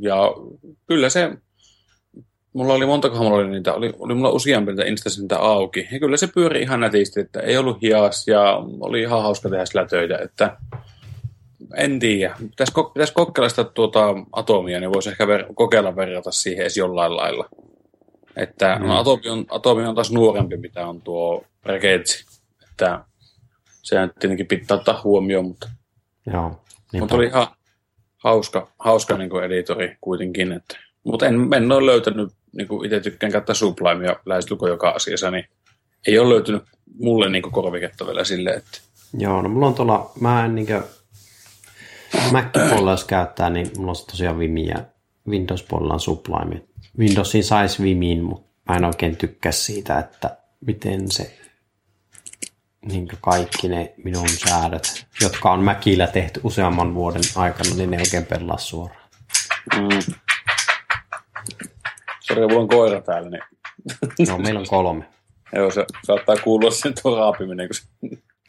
Ja 0.00 0.16
kyllä 0.86 1.08
se, 1.08 1.30
mulla 2.52 2.74
oli 2.74 2.86
montakohan 2.86 3.24
mulla 3.24 3.38
oli 3.38 3.50
niitä, 3.50 3.74
oli, 3.74 3.92
oli 3.98 4.14
mulla 4.14 4.30
useampi 4.30 4.72
niitä 4.72 4.84
instanssinta 4.84 5.36
auki. 5.36 5.88
Ja 5.92 5.98
kyllä 5.98 6.16
se 6.16 6.26
pyöri 6.26 6.62
ihan 6.62 6.80
nätisti, 6.80 7.20
että 7.20 7.40
ei 7.40 7.58
ollut 7.58 7.82
hias 7.82 8.28
ja 8.28 8.62
oli 8.80 9.00
ihan 9.00 9.22
hauska 9.22 9.48
tehdä 9.48 9.66
sillä 9.66 9.86
töitä, 9.86 10.18
että 10.18 10.56
en 11.76 11.98
tiedä. 11.98 12.34
Pitäisi, 12.38 12.72
pitäisi 12.94 13.12
kokeilla 13.12 13.48
sitä 13.48 13.64
tuota 13.64 14.14
atomia, 14.32 14.80
niin 14.80 14.92
voisi 14.92 15.10
ehkä 15.10 15.24
ver- 15.24 15.54
kokeilla 15.54 15.96
verrata 15.96 16.30
siihen 16.30 16.62
edes 16.62 16.76
jollain 16.76 17.16
lailla. 17.16 17.48
Että 18.36 18.76
mm. 18.76 18.86
no, 18.86 18.98
atomi, 18.98 19.28
on, 19.28 19.46
atomi 19.50 19.86
on 19.86 19.94
taas 19.94 20.12
nuorempi, 20.12 20.56
mitä 20.56 20.86
on 20.86 21.02
tuo 21.02 21.44
Regetsi. 21.66 22.24
Että 22.70 23.04
se 23.82 24.00
nyt 24.00 24.14
tietenkin 24.20 24.46
pitää 24.46 24.76
ottaa 24.76 25.00
huomioon, 25.04 25.44
mutta, 25.44 25.70
Joo, 26.26 26.60
mutta 27.00 27.14
oli 27.14 27.26
ihan 27.26 27.46
hauska, 28.16 28.72
hauska 28.78 29.18
niin 29.18 29.30
kuin 29.30 29.44
editori 29.44 29.96
kuitenkin. 30.00 30.52
Että, 30.52 30.78
mutta 31.04 31.26
en, 31.26 31.34
en 31.56 31.72
ole 31.72 31.86
löytänyt, 31.86 32.32
niin 32.56 32.68
kuin 32.68 32.86
itse 32.86 33.00
tykkään 33.00 33.32
käyttää 33.32 33.54
Sublimea 33.54 34.16
lähestulko 34.26 34.68
joka 34.68 34.90
asiassa, 34.90 35.30
niin 35.30 35.44
ei 36.06 36.18
ole 36.18 36.34
löytynyt 36.34 36.62
mulle 36.98 37.28
niin 37.28 37.42
kuin 37.42 37.52
korviketta 37.52 38.06
vielä 38.06 38.24
silleen, 38.24 38.58
että 38.58 38.80
Joo, 39.18 39.42
no 39.42 39.48
mulla 39.48 39.66
on 39.66 39.74
tuolla, 39.74 40.12
mä 40.20 40.44
en 40.44 40.54
niin 40.54 40.66
kuin, 40.66 40.82
Mac-puolella 42.32 42.90
jos 42.90 43.04
käyttää, 43.04 43.50
niin 43.50 43.70
mulla 43.76 43.90
on 43.90 44.06
tosiaan 44.10 44.38
Vimi 44.38 44.66
ja 44.66 44.84
Windows-puolella 45.28 45.94
on 45.94 46.00
Sublime. 46.00 46.62
Windowsin 46.98 47.44
saisi 47.44 47.82
Vimin, 47.82 48.24
mutta 48.24 48.50
mä 48.68 48.76
en 48.76 48.84
oikein 48.84 49.16
tykkää 49.16 49.52
siitä, 49.52 49.98
että 49.98 50.36
miten 50.66 51.10
se 51.10 51.39
niin 52.82 53.08
kaikki 53.20 53.68
ne 53.68 53.94
minun 54.04 54.28
säädöt, 54.28 55.06
jotka 55.20 55.50
on 55.50 55.64
Macillä 55.64 56.06
tehty 56.06 56.40
useamman 56.44 56.94
vuoden 56.94 57.22
aikana, 57.36 57.74
niin 57.74 57.90
ne 57.90 57.98
oikein 57.98 58.26
pelaa 58.26 58.58
suoraan. 58.58 59.08
Mm. 59.76 60.14
Sori, 62.20 62.40
mulla 62.40 62.60
on 62.60 62.68
koira 62.68 63.00
täällä. 63.00 63.30
Niin... 63.30 63.42
No, 64.28 64.38
meillä 64.38 64.60
on 64.60 64.66
kolme. 64.68 65.04
Joo, 65.52 65.70
se 65.70 65.86
saattaa 66.06 66.36
kuulua 66.36 66.70
sen 66.70 66.94
tuo 67.02 67.16
raapiminen. 67.16 67.68
Kun 67.68 67.74
se... 67.74 67.82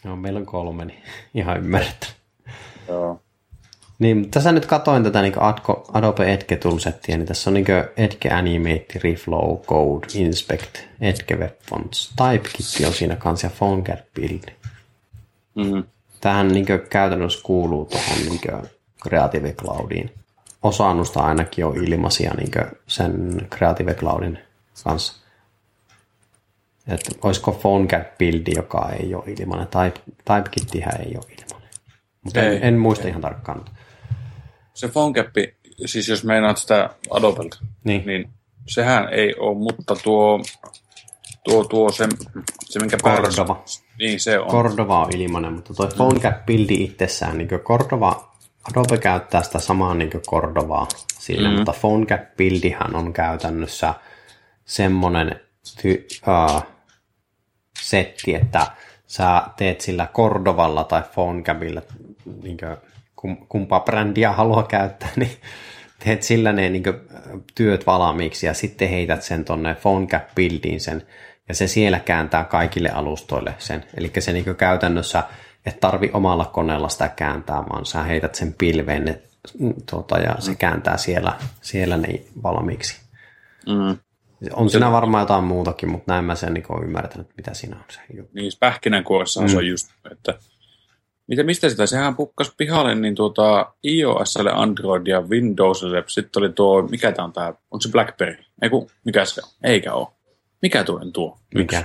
No, 0.04 0.16
meillä 0.16 0.40
on 0.40 0.46
kolme, 0.46 0.86
niin 0.86 1.04
ihan 1.34 1.58
ymmärrettävä. 1.58 2.12
Joo. 2.88 3.22
Niin, 4.02 4.32
tässä 4.32 4.52
nyt 4.52 4.66
katoin 4.66 5.04
tätä 5.04 5.22
niin 5.22 5.34
Adobe 5.94 6.34
Edge 6.34 6.56
toolsettia, 6.56 7.18
niin 7.18 7.28
tässä 7.28 7.50
on 7.50 7.54
niin 7.54 7.66
Edge 7.98 8.30
Animate, 8.30 9.00
Reflow, 9.04 9.58
Code, 9.58 10.08
Inspect, 10.14 10.78
Edge 11.02 11.36
Web 11.36 11.54
Fonts, 11.70 12.14
TypeKit 12.16 12.88
on 12.88 12.94
siinä 12.94 13.16
kanssa 13.16 13.48
ja 13.48 13.52
PhoneGap 13.58 14.00
Build. 14.16 14.52
Mm-hmm. 15.56 15.84
Tähän 16.22 16.48
niin 16.48 16.66
käytännössä 16.90 17.40
kuuluu 17.44 17.86
tuohon 17.86 18.18
niin 18.20 18.70
Creative 19.04 19.54
Cloudiin. 19.54 20.12
Osa 20.64 20.90
annusta 20.90 21.20
ainakin 21.20 21.66
on 21.66 21.84
ilmaisia 21.84 22.34
niin 22.34 22.52
sen 22.88 23.42
Creative 23.56 23.94
Cloudin 23.94 24.40
kanssa. 24.84 25.14
Että 26.88 27.12
olisiko 27.22 27.52
PhoneGap 27.52 28.18
Build, 28.18 28.56
joka 28.56 28.90
ei 29.00 29.16
ole 29.16 29.24
ilmainen, 29.28 29.68
Type, 29.68 30.14
TypeKittihän 30.26 31.02
ei 31.02 31.16
ole 31.16 31.26
ilmainen. 31.40 31.70
Mutta 32.24 32.42
en, 32.42 32.64
en 32.64 32.80
muista 32.80 33.04
ei. 33.04 33.10
ihan 33.10 33.22
tarkkaan 33.22 33.66
se 34.82 34.88
PhoneGap, 34.88 35.36
siis 35.86 36.08
jos 36.08 36.24
meinaat 36.24 36.58
sitä 36.58 36.90
Adobelta, 37.10 37.58
niin. 37.84 38.06
niin 38.06 38.30
sehän 38.68 39.14
ei 39.14 39.36
ole, 39.40 39.58
mutta 39.58 39.96
tuo, 39.96 40.42
tuo, 41.44 41.64
tuo 41.64 41.92
se, 41.92 42.08
se 42.64 42.80
minkä 42.80 42.98
Cordova. 42.98 43.64
Niin 44.00 44.20
se 44.20 44.40
on. 44.40 44.48
Cordova 44.48 45.06
on 45.06 45.16
ilmainen, 45.16 45.54
mutta 45.54 45.74
tuo 45.74 45.88
PhoneGap 45.88 46.46
buildi 46.46 46.84
itsessään, 46.84 47.38
niin 47.38 47.48
Cordova, 47.48 48.32
Adobe 48.72 48.98
käyttää 48.98 49.44
sitä 49.44 49.60
samaa 49.60 49.94
niin 49.94 50.12
kuin 50.12 50.24
Cordovaa 50.30 50.88
sille, 51.20 51.50
mm. 51.50 51.56
mutta 51.56 51.74
PhoneGap 51.82 52.22
buildihan 52.38 52.96
on 52.96 53.14
käytännössä 53.14 53.94
semmoinen 54.66 55.40
ty, 55.82 56.08
uh, 56.28 56.64
setti, 57.82 58.36
että 58.36 58.68
sä 59.08 59.44
teet 59.58 59.82
sillä 59.82 60.08
Cordovalla 60.14 60.84
tai 60.84 61.04
PhoneGapilla 61.14 61.82
niin 62.44 62.58
kumpaa 63.50 63.80
brändiä 63.80 64.32
haluaa 64.32 64.64
käyttää, 64.64 65.10
niin 65.16 65.32
teet 66.04 66.24
sillä 66.24 66.52
ne 66.52 66.70
niin 66.70 66.84
työt 67.56 67.86
valmiiksi 67.86 68.46
ja 68.46 68.54
sitten 68.54 68.90
heität 68.90 69.24
sen 69.24 69.46
tonne 69.46 69.76
PhoneGap 69.76 70.24
Buildiin 70.36 70.82
sen 70.82 71.04
ja 71.48 71.56
se 71.56 71.68
siellä 71.68 72.00
kääntää 72.00 72.44
kaikille 72.44 72.90
alustoille 72.90 73.54
sen. 73.58 73.86
Eli 73.98 74.12
se 74.20 74.34
niin 74.34 74.56
käytännössä 74.58 75.24
et 75.66 75.80
tarvi 75.80 76.10
omalla 76.14 76.46
koneella 76.46 76.90
sitä 76.90 77.10
kääntää, 77.10 77.64
vaan 77.70 77.86
sä 77.86 78.04
heität 78.04 78.36
sen 78.36 78.54
pilveen 78.58 79.06
ne, 79.06 79.22
tuota, 79.90 80.20
ja 80.20 80.36
se 80.40 80.56
kääntää 80.56 80.98
siellä, 80.98 81.34
siellä 81.62 81.98
ne 81.98 82.22
valmiiksi. 82.44 83.02
Mm. 83.68 83.98
On 84.54 84.70
siinä 84.70 84.92
varmaan 84.92 85.22
jotain 85.22 85.44
muutakin, 85.44 85.90
mutta 85.90 86.14
näin 86.14 86.26
mä 86.26 86.36
sen 86.36 86.54
niin 86.54 86.84
ymmärtänyt, 86.84 87.28
mitä 87.38 87.54
siinä 87.54 87.76
on 87.76 87.84
se 87.90 88.00
juttu. 88.18 88.32
Niin, 88.34 88.52
pähkinänkuoressa 88.60 89.42
mm. 89.42 89.48
se 89.48 89.58
on 89.58 89.68
just, 89.68 89.88
että 90.12 90.40
mitä, 91.32 91.44
mistä 91.44 91.70
sitä? 91.70 91.86
Sehän 91.86 92.16
pukkas 92.16 92.54
pihalle 92.58 92.96
niin 92.96 93.16
tuota 93.16 93.74
iOSlle, 93.84 94.52
Android 94.54 95.08
ja 95.08 95.22
Windowsille. 95.22 96.04
Sitten 96.08 96.44
oli 96.44 96.50
tuo, 96.50 96.82
mikä 96.82 97.12
tämä 97.12 97.26
on 97.26 97.34
tämä, 97.34 97.48
onko 97.48 97.82
se 97.82 97.92
BlackBerry? 97.92 98.44
Ei 98.62 98.70
kun, 98.70 98.88
mikä 99.06 99.26
se 99.26 99.42
on? 99.44 99.50
Eikä 99.64 99.94
ole. 99.94 100.08
Mikä 100.62 100.84
tuo 100.84 101.00
on 101.00 101.14
tuo? 101.14 101.38
Mikä? 101.56 101.84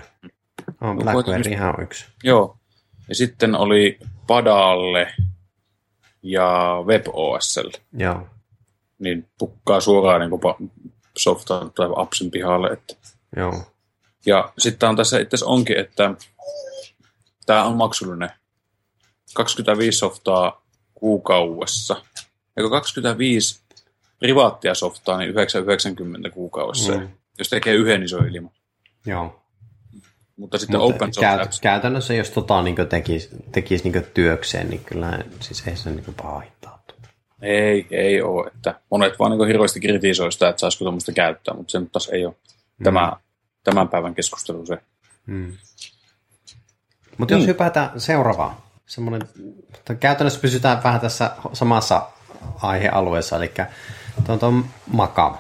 On 0.81 0.99
BlackBerry 0.99 1.51
ihan 1.51 1.83
yksi. 1.83 2.07
Joo. 2.25 2.57
Ja 3.09 3.15
sitten 3.15 3.55
oli 3.55 3.99
Padalle 4.27 5.15
ja 6.23 6.77
WebOSlle. 6.87 7.79
Joo. 7.93 8.29
Niin 8.99 9.29
pukkaa 9.39 9.81
suoraan 9.81 10.21
niin 10.21 10.31
kuin 10.31 10.71
softan 11.19 11.73
tai 11.73 11.89
appsin 11.97 12.31
pihalle. 12.31 12.69
Että. 12.69 12.95
Joo. 13.37 13.63
Ja 14.27 14.53
sitten 14.59 14.89
on 14.89 14.97
tässä 14.97 15.19
itse 15.19 15.37
onkin, 15.45 15.79
että 15.79 16.15
tämä 17.47 17.65
on 17.65 17.77
maksullinen 17.77 18.31
25 19.37 19.99
softaa 19.99 20.67
kuukaudessa. 20.95 21.97
Eikö 22.57 22.71
25 22.71 23.61
privaattia 24.19 24.75
softaa, 24.75 25.19
niin 25.19 25.31
990 25.31 26.31
kuukaudessa. 26.31 26.93
Mm. 26.93 27.09
jos 27.39 27.49
tekee 27.49 27.75
yhden, 27.75 28.01
niin 28.01 28.09
se 28.09 28.17
on 28.17 28.29
ilman. 28.29 28.51
Joo. 29.07 29.43
Mutta 30.37 30.59
sitten 30.59 30.81
Mutta 30.81 30.95
open 30.95 31.15
source 31.15 31.37
käyt, 31.37 31.61
käytännössä 31.61 32.15
jos 32.15 32.31
tota 32.31 32.63
niin 32.63 32.77
tekisi, 32.89 33.29
tekisi 33.53 33.91
niin 33.91 34.05
työkseen, 34.15 34.71
niin 34.71 34.85
kyllä 34.85 35.19
siis 35.41 35.69
ei 35.69 35.77
se 35.77 35.91
niin 35.91 36.15
paha 36.23 36.41
hittaa. 36.41 36.83
ei, 37.43 37.87
ei 37.91 38.23
ole. 38.23 38.51
Että 38.55 38.81
monet 38.91 39.19
vaan 39.19 39.31
niin 39.39 39.47
hirveästi 39.47 39.81
kritisoi 39.81 40.33
sitä, 40.33 40.49
että 40.49 40.61
saisiko 40.61 40.85
tuommoista 40.85 41.13
käyttää, 41.13 41.55
mutta 41.55 41.71
se 41.71 41.81
nyt 41.81 41.93
taas 41.93 42.09
ei 42.09 42.27
ole 42.27 42.35
tämä, 42.83 43.13
tämän 43.65 43.89
päivän 43.89 44.15
keskustelu 44.15 44.67
se. 44.67 44.79
Mm. 45.27 45.53
Mutta 47.19 47.35
jos 47.35 47.43
Mm. 47.43 47.47
hypätään 47.47 48.01
seuraavaan, 48.01 48.57
semmoinen, 48.87 49.29
käytännössä 50.01 50.41
pysytään 50.41 50.83
vähän 50.85 51.01
tässä 51.01 51.31
samassa 51.53 52.09
aihealueessa, 52.63 53.37
eli 53.37 53.53
tuon, 54.27 54.39
tuon 54.39 54.65
Maka. 54.87 55.39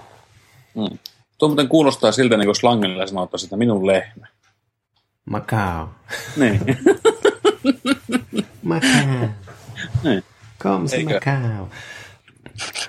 Mm. 0.74 0.98
Tuo 1.38 1.48
muuten 1.48 1.68
kuulostaa 1.68 2.12
siltä, 2.12 2.36
niin 2.36 2.46
kuin 2.46 2.56
slangilla 2.56 3.06
sanottaisiin, 3.06 3.46
että 3.46 3.56
minun 3.56 3.86
lehmä. 3.86 4.26
Macau. 5.24 5.86
Niin. 6.36 6.60
Macau. 8.62 9.28
niin. 10.04 10.24
Come 10.58 10.88
Eikö? 10.92 11.14
Macau. 11.14 11.66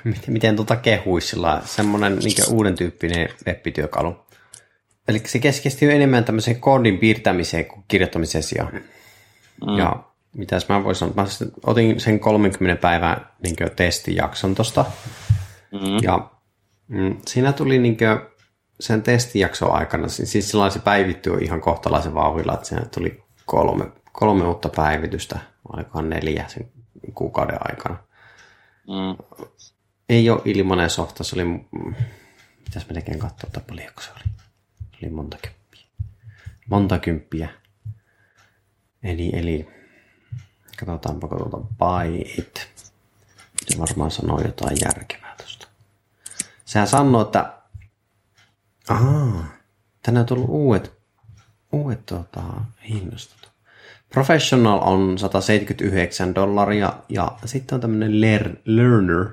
Miten, 0.03 0.33
miten 0.33 0.55
tuota 0.55 0.75
kehuisi 0.75 1.27
sillä 1.27 1.61
semmoinen 1.65 2.19
niin 2.19 2.49
uuden 2.49 2.75
tyyppinen 2.75 3.29
web-työkalu. 3.47 4.15
Eli 5.07 5.21
se 5.25 5.39
keskittyy 5.39 5.91
enemmän 5.91 6.23
tämmöiseen 6.23 6.59
koodin 6.59 6.97
piirtämiseen 6.97 7.65
kuin 7.65 7.85
kirjoittamisen 7.87 8.43
sijaan. 8.43 8.73
Mm. 8.73 9.77
Ja 9.77 10.03
mitäs 10.35 10.69
mä 10.69 10.83
voisin 10.83 10.99
sanoa, 10.99 11.15
mä 11.15 11.51
otin 11.65 11.99
sen 11.99 12.19
30 12.19 12.81
päivän 12.81 13.27
niin 13.43 13.55
testijakson 13.75 14.55
tosta. 14.55 14.85
Mm. 15.71 16.03
Ja 16.03 16.31
mm, 16.87 17.17
siinä 17.27 17.53
tuli 17.53 17.79
niin 17.79 17.97
sen 18.79 19.03
testijakson 19.03 19.71
aikana, 19.71 20.07
siis 20.07 20.31
siis 20.31 20.53
lailla 20.53 20.73
se 20.73 20.79
päivittyy 20.79 21.37
ihan 21.37 21.61
kohtalaisen 21.61 22.13
vauhdilla, 22.13 22.53
että 22.53 22.67
siinä 22.67 22.85
tuli 22.85 23.23
kolme, 23.45 23.91
kolme 24.11 24.47
uutta 24.47 24.69
päivitystä, 24.69 25.39
olikohan 25.73 26.09
neljä 26.09 26.45
sen 26.47 26.71
kuukauden 27.13 27.59
aikana. 27.61 27.97
Mm. 28.87 29.43
Ei 30.09 30.29
ole 30.29 30.41
ilmainen 30.45 30.89
softa, 30.89 31.23
se 31.23 31.35
oli, 31.35 31.43
mitäs 32.65 32.87
mä 32.89 32.93
tekeen 32.93 33.19
katsoa, 33.19 33.47
että 33.47 33.59
paljonko 33.59 34.01
se 34.01 34.11
oli. 34.11 34.23
Se 34.91 35.05
oli 35.05 35.11
monta 35.11 35.37
kymppiä. 35.41 35.81
Monta 36.69 36.99
kymppiä. 36.99 37.49
Eli, 39.03 39.29
eli 39.33 39.76
katsotaanpa 40.79 41.27
tuota 41.27 41.57
buy 41.57 42.21
it. 42.37 42.69
Se 43.67 43.79
varmaan 43.79 44.11
sanoo 44.11 44.41
jotain 44.41 44.77
järkevää 44.85 45.35
tuosta. 45.37 45.67
Sehän 46.65 46.87
sanoo, 46.87 47.21
että 47.21 47.57
Ahaa, 48.89 49.45
tänne 50.03 50.19
on 50.19 50.25
tullut 50.25 50.49
uudet, 50.49 50.93
uudet 51.71 52.05
tota, 52.05 52.43
hinnastot. 52.89 53.51
Professional 54.09 54.79
on 54.81 55.17
179 55.17 56.35
dollaria 56.35 56.93
ja 57.09 57.31
sitten 57.45 57.75
on 57.75 57.81
tämmöinen 57.81 58.11
lear- 58.11 58.57
learner, 58.65 59.25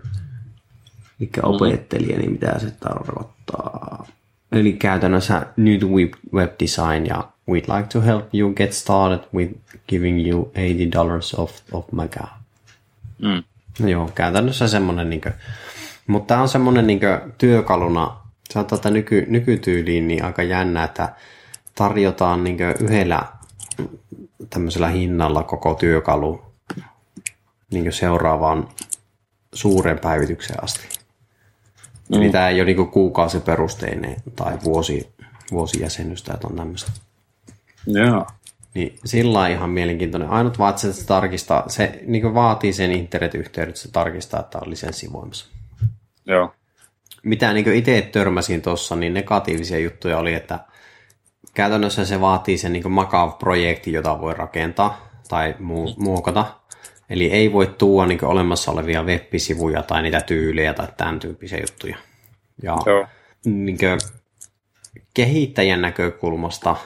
mikä 1.18 1.40
opettelija, 1.42 2.18
niin 2.18 2.32
mitä 2.32 2.58
se 2.58 2.70
tarkoittaa. 2.70 4.06
Eli 4.52 4.72
käytännössä 4.72 5.46
nyt 5.56 5.84
web, 5.84 6.12
web 6.32 6.50
design 6.60 7.06
ja 7.06 7.28
we'd 7.50 7.76
like 7.76 7.88
to 7.92 8.00
help 8.00 8.34
you 8.34 8.54
get 8.54 8.72
started 8.72 9.20
with 9.34 9.52
giving 9.88 10.28
you 10.28 10.50
80 10.54 10.98
dollars 10.98 11.34
off 11.34 11.60
of 11.72 11.84
Macau. 11.92 12.26
Mm. 13.18 13.42
No 13.78 13.88
joo, 13.88 14.10
käytännössä 14.14 14.68
semmoinen, 14.68 15.10
niin 15.10 15.22
mutta 16.06 16.26
tämä 16.26 16.42
on 16.42 16.48
semmoinen 16.48 16.86
niin 16.86 17.00
työkaluna, 17.38 18.16
se 18.50 18.58
on 18.58 18.66
tätä 18.66 18.90
nyky, 18.90 19.26
nykytyyliin 19.28 20.08
niin 20.08 20.24
aika 20.24 20.42
jännä, 20.42 20.84
että 20.84 21.14
tarjotaan 21.74 22.44
niin 22.44 22.58
yhdellä 22.80 23.22
tämmöisellä 24.50 24.88
hinnalla 24.88 25.42
koko 25.42 25.74
työkalu 25.74 26.42
niin 27.70 27.92
seuraavaan 27.92 28.68
suuren 29.54 29.98
päivitykseen 29.98 30.64
asti. 30.64 30.88
Mm. 32.08 32.16
Eli 32.16 32.30
tämä 32.30 32.48
ei 32.48 32.60
ole 32.60 32.74
niin 32.74 32.88
kuukausiperusteinen 32.88 34.16
tai 34.36 34.58
vuosi, 34.64 35.14
vuosijäsennystä, 35.52 36.34
että 36.34 36.48
on 36.48 36.56
tämmöistä. 36.56 36.92
Joo. 37.86 38.26
Niin 38.74 38.98
sillä 39.04 39.40
on 39.40 39.50
ihan 39.50 39.70
mielenkiintoinen. 39.70 40.30
Ainut 40.30 40.58
vaan, 40.58 40.70
että 40.70 40.92
se 40.92 41.06
tarkistaa, 41.06 41.68
se 41.68 42.00
niin 42.06 42.34
vaatii 42.34 42.72
sen 42.72 42.92
internetyhteyden, 42.92 43.68
että 43.68 43.80
se 43.80 43.90
tarkistaa, 43.90 44.40
että 44.40 44.58
on 44.58 44.70
lisenssi 44.70 45.12
voimassa. 45.12 45.46
Joo. 46.26 46.54
Mitä 47.22 47.52
niin 47.52 47.72
itse 47.72 48.08
törmäsin 48.12 48.62
tuossa, 48.62 48.96
niin 48.96 49.14
negatiivisia 49.14 49.78
juttuja 49.78 50.18
oli, 50.18 50.34
että 50.34 50.60
käytännössä 51.54 52.04
se 52.04 52.20
vaatii 52.20 52.58
sen 52.58 52.72
niin 52.72 52.92
Makav-projekti, 52.92 53.92
jota 53.92 54.20
voi 54.20 54.34
rakentaa 54.34 55.08
tai 55.28 55.54
muu, 55.58 55.94
muokata. 55.98 56.44
Eli 57.10 57.30
ei 57.30 57.52
voi 57.52 57.74
tuoda 57.78 58.06
niin 58.08 58.24
olemassa 58.24 58.72
olevia 58.72 59.02
web-sivuja 59.02 59.82
tai 59.82 60.02
niitä 60.02 60.20
tyylejä 60.20 60.74
tai 60.74 60.88
tämän 60.96 61.18
tyyppisiä 61.18 61.58
juttuja. 61.60 61.96
Ja 62.62 62.76
Joo. 62.86 63.06
niin 63.44 63.78
kehittäjän 65.14 65.82
näkökulmasta 65.82 66.76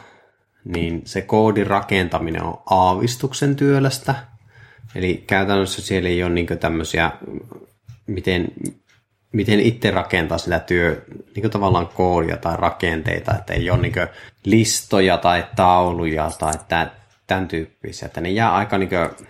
niin 0.69 1.03
se 1.05 1.23
koodin 1.23 1.67
rakentaminen 1.67 2.43
on 2.43 2.63
aavistuksen 2.71 3.57
työlästä. 3.57 4.15
Eli 4.95 5.25
käytännössä 5.27 5.83
siellä 5.83 6.09
ei 6.09 6.23
ole 6.23 6.33
niin 6.33 6.47
tämmöisiä, 6.47 7.13
miten, 8.07 8.49
miten 9.33 9.61
itse 9.61 9.91
rakentaa 9.91 10.39
sitä 10.39 10.59
työ, 10.59 11.05
niin 11.37 11.51
tavallaan 11.51 11.87
koodia 11.87 12.37
tai 12.37 12.57
rakenteita, 12.57 13.35
että 13.39 13.53
ei 13.53 13.71
ole 13.71 13.83
niin 13.83 13.95
listoja 14.45 15.17
tai 15.17 15.47
tauluja 15.57 16.31
tai 16.39 16.55
tämän, 17.27 17.49
tyyppisiä, 17.49 18.07
että 18.07 18.21
ne 18.21 18.31
jää 18.31 18.55
aika 18.55 18.79
niin 18.79 18.89
kuin, 18.89 19.27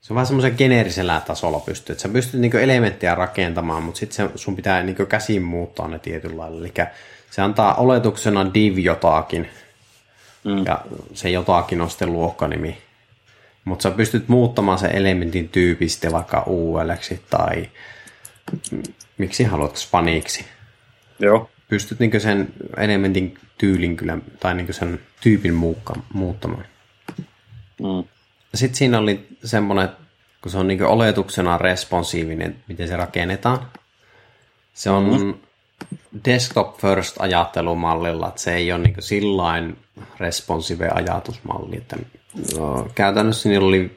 se 0.00 0.12
on 0.12 0.14
vähän 0.14 0.26
semmoisen 0.26 0.54
geneerisellä 0.58 1.22
tasolla 1.26 1.60
pystyy, 1.60 1.92
että 1.92 2.02
sä 2.02 2.08
pystyt 2.08 2.40
niin 2.40 2.56
elementtejä 2.56 3.14
rakentamaan, 3.14 3.82
mutta 3.82 3.98
sitten 3.98 4.30
sun 4.34 4.56
pitää 4.56 4.82
niin 4.82 5.06
käsin 5.08 5.42
muuttaa 5.42 5.88
ne 5.88 5.98
tietyllä 5.98 6.36
lailla. 6.36 6.60
Eli 6.60 6.72
se 7.30 7.42
antaa 7.42 7.74
oletuksena 7.74 8.54
div 8.54 8.78
jotakin, 8.78 9.48
mm. 10.46 10.66
ja 10.66 10.84
se 11.14 11.30
jotakin 11.30 11.80
on 11.80 11.90
sitten 11.90 12.12
luokkanimi. 12.12 12.78
Mutta 13.64 13.82
sä 13.82 13.90
pystyt 13.90 14.28
muuttamaan 14.28 14.78
sen 14.78 14.96
elementin 14.96 15.48
tyypin 15.48 15.90
sitten 15.90 16.12
vaikka 16.12 16.42
ul 16.46 16.78
tai 17.30 17.70
miksi 19.18 19.44
haluat 19.44 19.76
spaniksi. 19.76 20.44
Joo. 21.18 21.50
Pystyt 21.68 21.98
niin 21.98 22.20
sen 22.20 22.48
elementin 22.76 23.38
tyylin 23.58 23.96
kyllä, 23.96 24.18
tai 24.40 24.54
niin 24.54 24.74
sen 24.74 25.00
tyypin 25.20 25.54
muukka, 25.54 25.94
muuttamaan. 26.12 26.64
Mm. 27.82 28.04
Sitten 28.54 28.78
siinä 28.78 28.98
oli 28.98 29.26
semmoinen, 29.44 29.88
kun 30.42 30.52
se 30.52 30.58
on 30.58 30.68
niin 30.68 30.82
oletuksena 30.82 31.58
responsiivinen, 31.58 32.56
miten 32.68 32.88
se 32.88 32.96
rakennetaan. 32.96 33.70
Se 34.74 34.90
on 34.90 35.22
mm. 35.22 35.34
Desktop 36.24 36.80
first 36.80 37.16
ajattelumallilla, 37.18 38.28
että 38.28 38.40
se 38.40 38.54
ei 38.54 38.72
ole 38.72 38.82
niin 38.82 38.94
sillain 38.98 39.78
responsive 40.18 40.88
ajatusmalli. 40.88 41.76
Että, 41.76 41.96
no, 42.58 42.88
käytännössä 42.94 43.48
niillä 43.48 43.66
oli, 43.66 43.96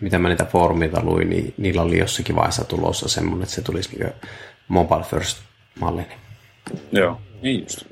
mitä 0.00 0.18
mä 0.18 0.28
niitä 0.28 0.44
foorumita 0.44 1.04
luin, 1.04 1.30
niin 1.30 1.54
niillä 1.56 1.82
oli 1.82 1.98
jossakin 1.98 2.36
vaiheessa 2.36 2.64
tulossa 2.64 3.08
semmoinen, 3.08 3.42
että 3.42 3.54
se 3.54 3.62
tulisi 3.62 3.98
niin 3.98 4.12
mobile 4.68 5.02
first 5.02 5.38
mallinen. 5.80 6.18
Joo, 6.92 7.20
niin 7.42 7.62
just. 7.62 7.84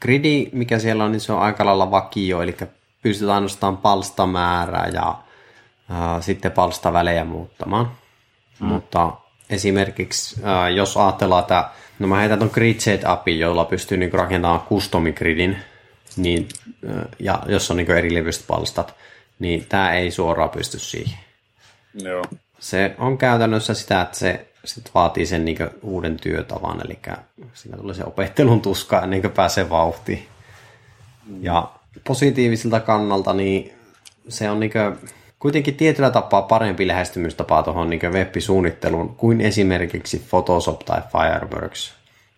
Gridi, 0.00 0.48
mikä 0.52 0.78
siellä 0.78 1.04
on, 1.04 1.12
niin 1.12 1.20
se 1.20 1.32
on 1.32 1.40
aika 1.40 1.66
lailla 1.66 1.90
vakio, 1.90 2.42
eli 2.42 2.56
pystyt 3.02 3.28
ainoastaan 3.28 3.76
palstamäärää 3.76 4.88
ja 4.92 5.18
ää, 5.88 6.20
sitten 6.20 6.52
palstavälejä 6.52 7.24
muuttamaan. 7.24 7.90
Mm. 8.60 8.66
Mutta 8.66 9.12
esimerkiksi, 9.50 10.40
ää, 10.42 10.68
jos 10.68 10.96
ajatellaan, 10.96 11.40
että 11.40 11.70
no 11.98 12.06
mä 12.06 12.18
heitän 12.20 12.38
ton 12.38 12.50
gridset 12.52 13.04
api, 13.04 13.38
jolla 13.38 13.64
pystyy 13.64 13.98
niinku 13.98 14.16
rakentamaan 14.16 14.60
custom 14.68 15.12
gridin, 15.12 15.56
niin, 16.16 16.48
ja 17.18 17.42
jos 17.46 17.70
on 17.70 17.76
niinku 17.76 17.92
eri 17.92 18.14
levyistä 18.14 18.44
palstat, 18.46 18.94
niin 19.38 19.66
tämä 19.68 19.92
ei 19.92 20.10
suoraan 20.10 20.50
pysty 20.50 20.78
siihen. 20.78 21.18
Joo. 21.94 22.24
Se 22.58 22.94
on 22.98 23.18
käytännössä 23.18 23.74
sitä, 23.74 24.00
että 24.00 24.18
se 24.18 24.46
sit 24.64 24.90
vaatii 24.94 25.26
sen 25.26 25.44
niin 25.44 25.58
uuden 25.82 26.16
työtavan, 26.16 26.80
eli 26.84 26.98
siinä 27.54 27.76
tulee 27.76 27.94
se 27.94 28.04
opettelun 28.04 28.62
tuska 28.62 29.02
ennen 29.02 29.20
kuin 29.20 29.32
pääsee 29.32 29.70
vauhtiin. 29.70 30.28
Ja 31.40 31.72
positiivisilta 32.04 32.80
kannalta, 32.80 33.32
niin 33.32 33.72
se 34.28 34.50
on 34.50 34.60
niin 34.60 34.72
kuitenkin 35.44 35.74
tietyllä 35.74 36.10
tapaa 36.10 36.42
parempi 36.42 36.86
lähestymystapa 36.86 37.62
tuohon 37.62 37.90
niin 37.90 38.00
web-suunnitteluun 38.12 39.16
kuin 39.16 39.40
esimerkiksi 39.40 40.26
Photoshop 40.30 40.80
tai 40.80 41.02
Fireworks 41.12 41.94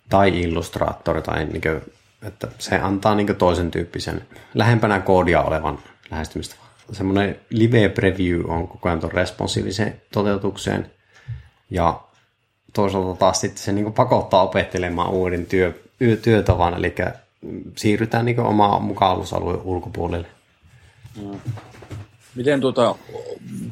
tai 0.08 0.40
Illustrator, 0.40 1.22
tai 1.22 1.44
niin 1.44 1.60
kuin, 1.60 1.94
että 2.26 2.48
se 2.58 2.78
antaa 2.78 3.14
niin 3.14 3.36
toisen 3.36 3.70
tyyppisen 3.70 4.26
lähempänä 4.54 5.00
koodia 5.00 5.42
olevan 5.42 5.78
lähestymistavan. 6.10 6.66
Semmoinen 6.92 7.40
live 7.50 7.88
preview 7.88 8.50
on 8.50 8.68
koko 8.68 8.88
ajan 8.88 9.00
tuon 9.00 9.12
responsiivisen 9.12 10.02
toteutukseen, 10.12 10.90
ja 11.70 12.00
toisaalta 12.72 13.18
taas 13.18 13.40
sitten 13.40 13.62
se 13.62 13.72
niin 13.72 13.92
pakottaa 13.92 14.42
opettelemaan 14.42 15.10
uuden 15.10 15.46
työ, 15.46 15.74
työtavan, 16.22 16.74
eli 16.74 16.94
siirrytään 17.76 18.24
niin 18.24 18.40
omaa 18.40 18.78
mukavuusalueen 18.78 19.60
ulkopuolelle. 19.62 20.26
Mm. 21.22 21.40
Miten 22.36 22.60
tuota, 22.60 22.94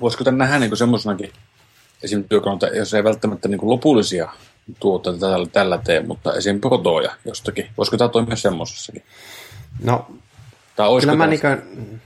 voisiko 0.01 0.25
tämän 0.25 0.39
nähdä 0.39 0.59
niin 0.59 0.77
semmoisenakin 0.77 1.33
esim. 2.03 2.25
työkalunta, 2.25 2.67
jos 2.67 2.95
ei 2.95 3.05
välttämättä 3.05 3.49
niin 3.49 3.61
lopullisia 3.63 4.29
tuotteita 4.81 5.19
tällä, 5.19 5.47
tällä 5.47 5.79
tee, 5.85 6.03
mutta 6.03 6.35
esim. 6.35 6.61
protoja 6.61 7.11
jostakin. 7.25 7.67
Voisiko 7.79 7.97
tämä 7.97 8.09
toimia 8.09 8.37
semmoisessakin? 8.37 9.03
No, 9.83 10.07
tai 10.77 11.01
kyllä 11.01 11.15
mä 11.15 11.27
niin 11.27 11.41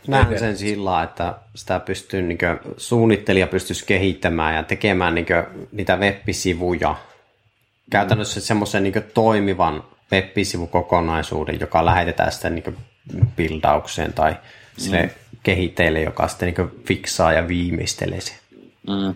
näen 0.07 0.38
sen 0.38 0.57
sillä 0.57 1.03
että 1.03 1.35
sitä 1.55 1.81
pystyy, 1.81 2.23
niin 2.23 2.38
suunnittelija 2.77 3.47
pystyisi 3.47 3.87
kehittämään 3.87 4.55
ja 4.55 4.62
tekemään 4.62 5.14
niin 5.14 5.27
niitä 5.73 5.97
web-sivuja. 5.97 6.94
Käytännössä 7.90 8.40
semmoisen 8.40 8.83
niin 8.83 9.05
toimivan 9.14 9.85
web-sivukokonaisuuden, 10.12 11.61
joka 11.61 11.85
lähetetään 11.85 12.33
sitten 12.33 12.55
niin 12.55 12.77
buildaukseen 13.37 14.12
tai 14.12 14.37
sille 14.79 15.03
mm. 15.03 15.11
Kehittäjälle, 15.42 16.01
joka 16.01 16.29
sitten 16.29 16.55
niin 16.55 16.85
fiksaa 16.87 17.33
ja 17.33 17.48
viimeistelee 17.48 18.20
sen. 18.20 18.37
Mm. 18.88 19.14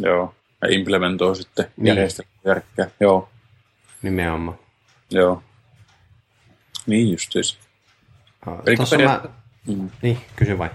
Joo, 0.00 0.34
ja 0.62 0.68
implementoi 0.68 1.36
sitten 1.36 1.66
niin. 1.76 1.86
järjestelmää. 1.86 2.90
Joo. 3.00 3.28
Nimenomaan. 4.02 4.58
Joo. 5.10 5.42
Niin 6.86 7.10
justiis. 7.10 7.58
Eli 8.66 8.76
periaat... 8.90 9.22
mä... 9.22 9.30
mm. 9.66 9.90
Niin, 10.02 10.18
kysy 10.36 10.58
vai. 10.58 10.70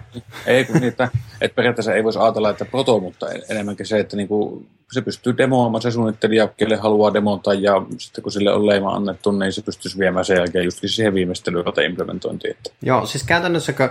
Ei, 0.46 0.66
kun 0.66 0.82
niitä, 0.82 1.10
että 1.42 1.56
periaatteessa 1.56 1.94
ei 1.94 2.04
voisi 2.04 2.20
ajatella, 2.20 2.50
että 2.50 2.66
proto, 2.66 3.00
mutta 3.00 3.26
enemmänkin 3.50 3.86
se, 3.86 4.00
että 4.00 4.18
niinku, 4.18 4.66
se 4.92 5.02
pystyy 5.02 5.38
demoamaan 5.38 5.82
se 5.82 5.92
suunnittelija, 5.92 6.48
kelle 6.48 6.76
haluaa 6.76 7.14
demonta, 7.14 7.54
ja 7.54 7.86
sitten 7.98 8.24
kun 8.24 8.32
sille 8.32 8.54
on 8.54 8.68
leima 8.68 8.90
annettu, 8.90 9.32
niin 9.32 9.54
se 9.54 9.62
pystyisi 9.62 10.00
viemään 10.00 10.26
sen 10.26 10.38
jälkeen 10.38 10.66
just 10.66 10.80
siihen 10.86 11.14
viimeistelyyn 11.14 11.74
tai 11.76 11.86
implementointiin. 11.86 12.52
Että... 12.52 12.70
Joo, 12.82 13.06
siis 13.06 13.24
käytännössä 13.24 13.74
kun 13.74 13.90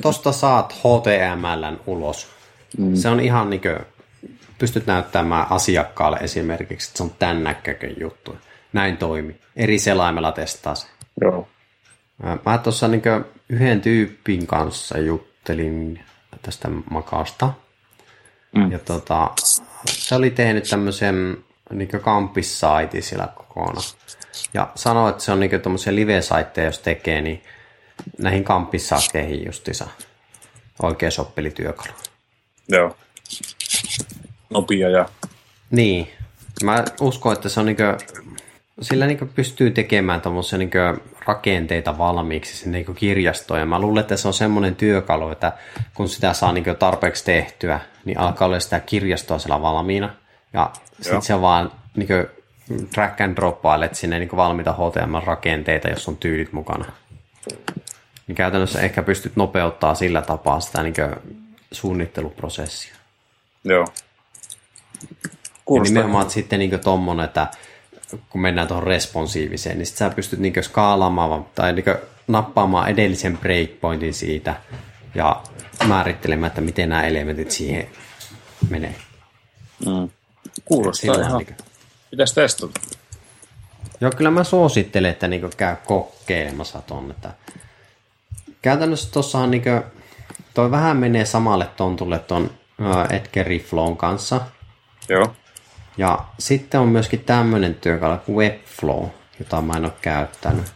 tuosta 0.00 0.32
saat 0.32 0.72
HTML 0.72 1.76
ulos, 1.86 2.26
mm. 2.78 2.94
se 2.94 3.08
on 3.08 3.20
ihan 3.20 3.50
niin 3.50 3.60
kuin, 3.60 3.78
pystyt 4.58 4.86
näyttämään 4.86 5.46
asiakkaalle 5.50 6.16
esimerkiksi, 6.20 6.88
että 6.88 6.98
se 6.98 7.02
on 7.02 7.12
tämän 7.18 7.44
näköinen 7.44 7.96
juttu. 8.00 8.36
Näin 8.72 8.96
toimi. 8.96 9.36
Eri 9.56 9.78
selaimella 9.78 10.32
testaa 10.32 10.74
se. 10.74 10.86
Joo. 11.20 11.48
Mä 12.46 12.58
tuossa 12.58 12.88
niin 12.88 13.02
yhden 13.48 13.80
tyypin 13.80 14.46
kanssa 14.46 14.98
juttelin 14.98 16.00
tästä 16.42 16.68
makasta. 16.90 17.52
Mm. 18.56 18.72
Ja 18.72 18.78
tota, 18.78 19.30
se 19.86 20.14
oli 20.14 20.30
tehnyt 20.30 20.64
tämmöisen 20.70 21.44
niin 21.70 21.88
kampissaitin 21.88 23.02
sillä 23.02 23.28
kokonaan. 23.36 23.82
Ja 24.54 24.72
sanoi, 24.74 25.10
että 25.10 25.24
se 25.24 25.32
on 25.32 25.40
niin 25.40 25.60
tuommoisia 25.62 25.94
live-saitteja, 25.94 26.66
jos 26.66 26.78
tekee, 26.78 27.20
niin 27.20 27.42
näihin 28.18 28.44
kamppissaatteihin 28.44 29.46
justissa 29.46 29.86
oikein 30.82 31.12
soppelityökalu. 31.12 31.92
Joo. 32.68 32.96
Nopia 34.50 34.88
ja... 34.88 35.08
Niin. 35.70 36.12
Mä 36.64 36.84
uskon, 37.00 37.32
että 37.32 37.48
se 37.48 37.60
on 37.60 37.66
niin 37.66 37.76
sillä 38.82 39.06
niin 39.06 39.30
pystyy 39.34 39.70
tekemään 39.70 40.20
tuommoisia 40.20 40.58
niin 40.58 40.70
rakenteita 41.26 41.98
valmiiksi 41.98 42.56
sinne 42.56 42.78
niin 42.78 42.94
kirjastoon. 42.94 43.60
Ja 43.60 43.66
mä 43.66 43.78
luulen, 43.78 44.00
että 44.00 44.16
se 44.16 44.28
on 44.28 44.34
semmoinen 44.34 44.76
työkalu, 44.76 45.30
että 45.30 45.52
kun 45.94 46.08
sitä 46.08 46.32
saa 46.32 46.52
niin 46.52 46.64
tarpeeksi 46.78 47.24
tehtyä, 47.24 47.80
niin 48.04 48.18
alkaa 48.18 48.46
olla 48.46 48.60
sitä 48.60 48.80
kirjastoa 48.80 49.38
siellä 49.38 49.62
valmiina. 49.62 50.14
Ja 50.52 50.70
sitten 51.00 51.22
se 51.22 51.40
vaan 51.40 51.72
niin 51.96 52.08
track 52.94 53.20
and 53.20 53.36
droppailet 53.36 53.94
sinne 53.94 54.18
niin 54.18 54.36
valmiita 54.36 54.72
HTML-rakenteita, 54.72 55.88
jos 55.88 56.08
on 56.08 56.16
tyylit 56.16 56.52
mukana. 56.52 56.84
Niin 58.26 58.36
käytännössä 58.36 58.80
ehkä 58.80 59.02
pystyt 59.02 59.36
nopeuttaa 59.36 59.94
sillä 59.94 60.22
tapaa 60.22 60.60
sitä 60.60 60.82
niin 60.82 60.94
suunnitteluprosessia. 61.72 62.94
Joo. 63.64 63.86
Kuulostaa. 65.64 65.94
Ja 65.94 66.00
nimenomaan 66.00 66.30
sitten 66.30 66.58
niin 66.58 66.80
tommonen, 66.80 67.24
että 67.24 67.46
kun 68.30 68.40
mennään 68.40 68.68
tuohon 68.68 68.86
responsiiviseen, 68.86 69.78
niin 69.78 69.86
sitten 69.86 70.10
sä 70.10 70.14
pystyt 70.14 70.38
niin 70.38 70.64
skaalaamaan 70.64 71.46
tai 71.54 71.72
niin 71.72 71.84
nappaamaan 72.28 72.88
edellisen 72.88 73.38
breakpointin 73.38 74.14
siitä 74.14 74.56
ja 75.14 75.42
määrittelemään, 75.88 76.48
että 76.48 76.60
miten 76.60 76.88
nämä 76.88 77.06
elementit 77.06 77.50
siihen 77.50 77.88
menee. 78.70 78.94
Mm. 79.86 80.10
Kuulostaa 80.64 81.14
ihan. 81.14 81.38
Niin 81.38 81.46
kuin... 81.46 81.56
Pitäisi 82.10 82.34
testata. 82.34 82.80
Joo, 84.00 84.10
kyllä 84.16 84.30
mä 84.30 84.44
suosittelen, 84.44 85.10
että 85.10 85.28
niin 85.28 85.50
käy 85.56 85.76
kokeilemassa 85.86 86.82
tuon. 86.82 87.10
Että 87.10 87.30
käytännössä 88.62 89.12
tuossa 89.12 89.38
on 89.38 89.50
niin 89.50 89.62
kuin, 89.62 89.82
toi 90.54 90.70
vähän 90.70 90.96
menee 90.96 91.24
samalle 91.24 91.68
tontulle 91.76 92.18
tuon 92.18 92.50
Edgeri 93.10 93.58
Flown 93.58 93.96
kanssa. 93.96 94.40
Joo. 95.08 95.34
Ja 95.96 96.24
sitten 96.38 96.80
on 96.80 96.88
myöskin 96.88 97.24
tämmöinen 97.24 97.74
työkalu 97.74 98.18
kuin 98.18 98.36
Webflow, 98.36 99.08
jota 99.38 99.62
mä 99.62 99.72
en 99.76 99.84
ole 99.84 99.92
käyttänyt. 100.02 100.66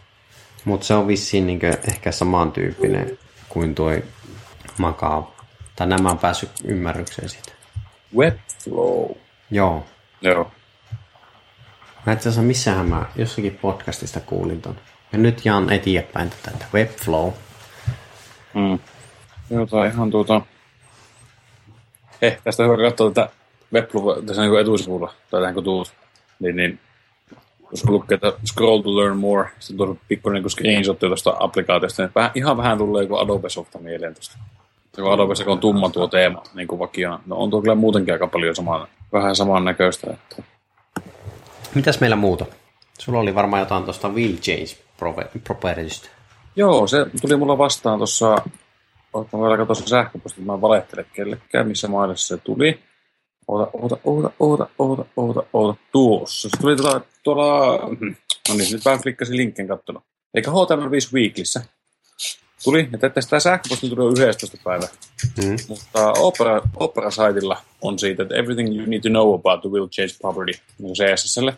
Mutta 0.65 0.85
se 0.85 0.93
on 0.93 1.07
vissiin 1.07 1.47
niin 1.47 1.59
ehkä 1.87 2.11
samantyyppinen 2.11 3.17
kuin 3.49 3.75
tuo 3.75 3.91
Macaw. 4.77 5.23
Tai 5.75 5.87
nämä 5.87 6.09
on 6.09 6.17
päässyt 6.17 6.51
ymmärrykseen 6.63 7.29
siitä. 7.29 7.51
Webflow. 8.17 9.11
Joo. 9.51 9.85
Joo. 10.21 10.51
Mä 12.05 12.13
itse 12.13 12.29
asiassa 12.29 12.47
missähän 12.47 12.89
mä 12.89 13.05
jossakin 13.15 13.59
podcastista 13.61 14.19
kuulin 14.19 14.61
ton. 14.61 14.79
Ja 15.11 15.17
nyt 15.17 15.45
jaan 15.45 15.73
eteenpäin 15.73 16.29
tätä 16.43 16.65
Webflow. 16.73 17.33
Mm. 18.53 18.79
Joo, 19.49 19.83
ihan 19.93 20.11
tuota... 20.11 20.41
Eh, 22.21 22.37
tästä 22.43 22.63
hyvä 22.63 22.77
katsoa 22.77 23.11
tätä 23.11 23.29
Webflow 23.73 24.25
tässä 24.25 24.41
niin 24.41 24.59
etusivulla, 24.59 25.13
tai 25.31 25.41
tähän 25.41 25.53
kun 25.53 25.63
tuut, 25.63 25.93
niin, 26.39 26.55
niin 26.55 26.79
jos 27.71 27.89
lukee, 27.89 28.15
että 28.15 28.33
scroll 28.45 28.81
to 28.81 28.97
learn 28.97 29.17
more, 29.17 29.49
sitten 29.59 29.77
tuossa 29.77 30.03
pikkuinen 30.07 30.41
niin 30.41 30.51
screenshot 30.51 30.99
tuosta 30.99 31.35
applikaatiosta, 31.39 32.03
niin 32.03 32.11
vähän, 32.15 32.31
ihan 32.35 32.57
vähän 32.57 32.77
tulee 32.77 33.03
joku 33.03 33.15
Adobe 33.15 33.49
Softa 33.49 33.79
mieleen 33.79 34.13
tuosta. 34.13 34.37
Kun 34.95 35.13
Adobe 35.13 35.35
se 35.35 35.43
on 35.47 35.59
tumma 35.59 35.89
tuo 35.89 36.07
teema 36.07 36.43
niin 36.53 36.67
kuin 36.67 36.79
vakiona. 36.79 37.19
No 37.25 37.35
on 37.35 37.49
tuo 37.49 37.61
kyllä 37.61 37.75
muutenkin 37.75 38.13
aika 38.13 38.27
paljon 38.27 38.55
saman, 38.55 38.87
vähän 39.13 39.35
samannäköistä. 39.35 40.11
Että... 40.13 40.43
Mitäs 41.75 41.99
meillä 41.99 42.15
muuta? 42.15 42.45
Sulla 42.99 43.19
oli 43.19 43.35
varmaan 43.35 43.59
jotain 43.59 43.83
tuosta 43.83 44.09
Will 44.09 44.35
Change 44.35 44.77
Propertystä. 45.43 46.09
Joo, 46.55 46.87
se 46.87 47.05
tuli 47.21 47.35
mulla 47.35 47.57
vastaan 47.57 47.99
tuossa, 47.99 48.35
mä 49.13 49.47
vielä 49.47 49.65
tuossa 49.65 49.87
sähköpostia, 49.87 50.45
mä 50.45 50.61
valehtelen 50.61 51.05
kellekään, 51.13 51.67
missä 51.67 51.87
maailmassa 51.87 52.35
se 52.35 52.43
tuli. 52.43 52.79
Oota, 53.47 53.69
oota, 53.73 53.97
oota, 54.03 54.31
oota, 54.39 54.67
oota, 54.79 55.05
oota, 55.17 55.43
oota, 55.53 55.79
tuossa. 55.91 56.49
Se 56.49 56.57
tuli 56.61 56.75
tuolla, 56.75 57.01
tuolla 57.23 57.77
hmm, 57.77 58.15
no 58.49 58.55
niin, 58.55 58.71
nyt 58.71 58.85
vähän 58.85 59.01
klikkasin 59.01 59.37
linkin 59.37 59.67
kattona. 59.67 60.01
Eli 60.33 60.43
HTML5 60.43 61.13
Weeklissä 61.13 61.61
tuli, 62.63 62.89
että 62.93 63.09
tästä 63.09 63.39
sähköposti 63.39 63.89
tuli 63.89 64.27
11. 64.27 64.57
päivä. 64.63 64.87
Mm. 65.43 65.57
Mutta 65.67 66.11
Opera, 66.11 66.61
Opera-saitilla 66.75 67.57
on 67.81 67.99
siitä, 67.99 68.23
että 68.23 68.35
everything 68.35 68.77
you 68.77 68.85
need 68.85 69.01
to 69.01 69.09
know 69.09 69.33
about 69.33 69.61
the 69.61 69.69
will 69.69 69.87
change 69.87 70.13
property, 70.21 70.59
niin 70.79 70.93
CSSlle. 70.93 71.53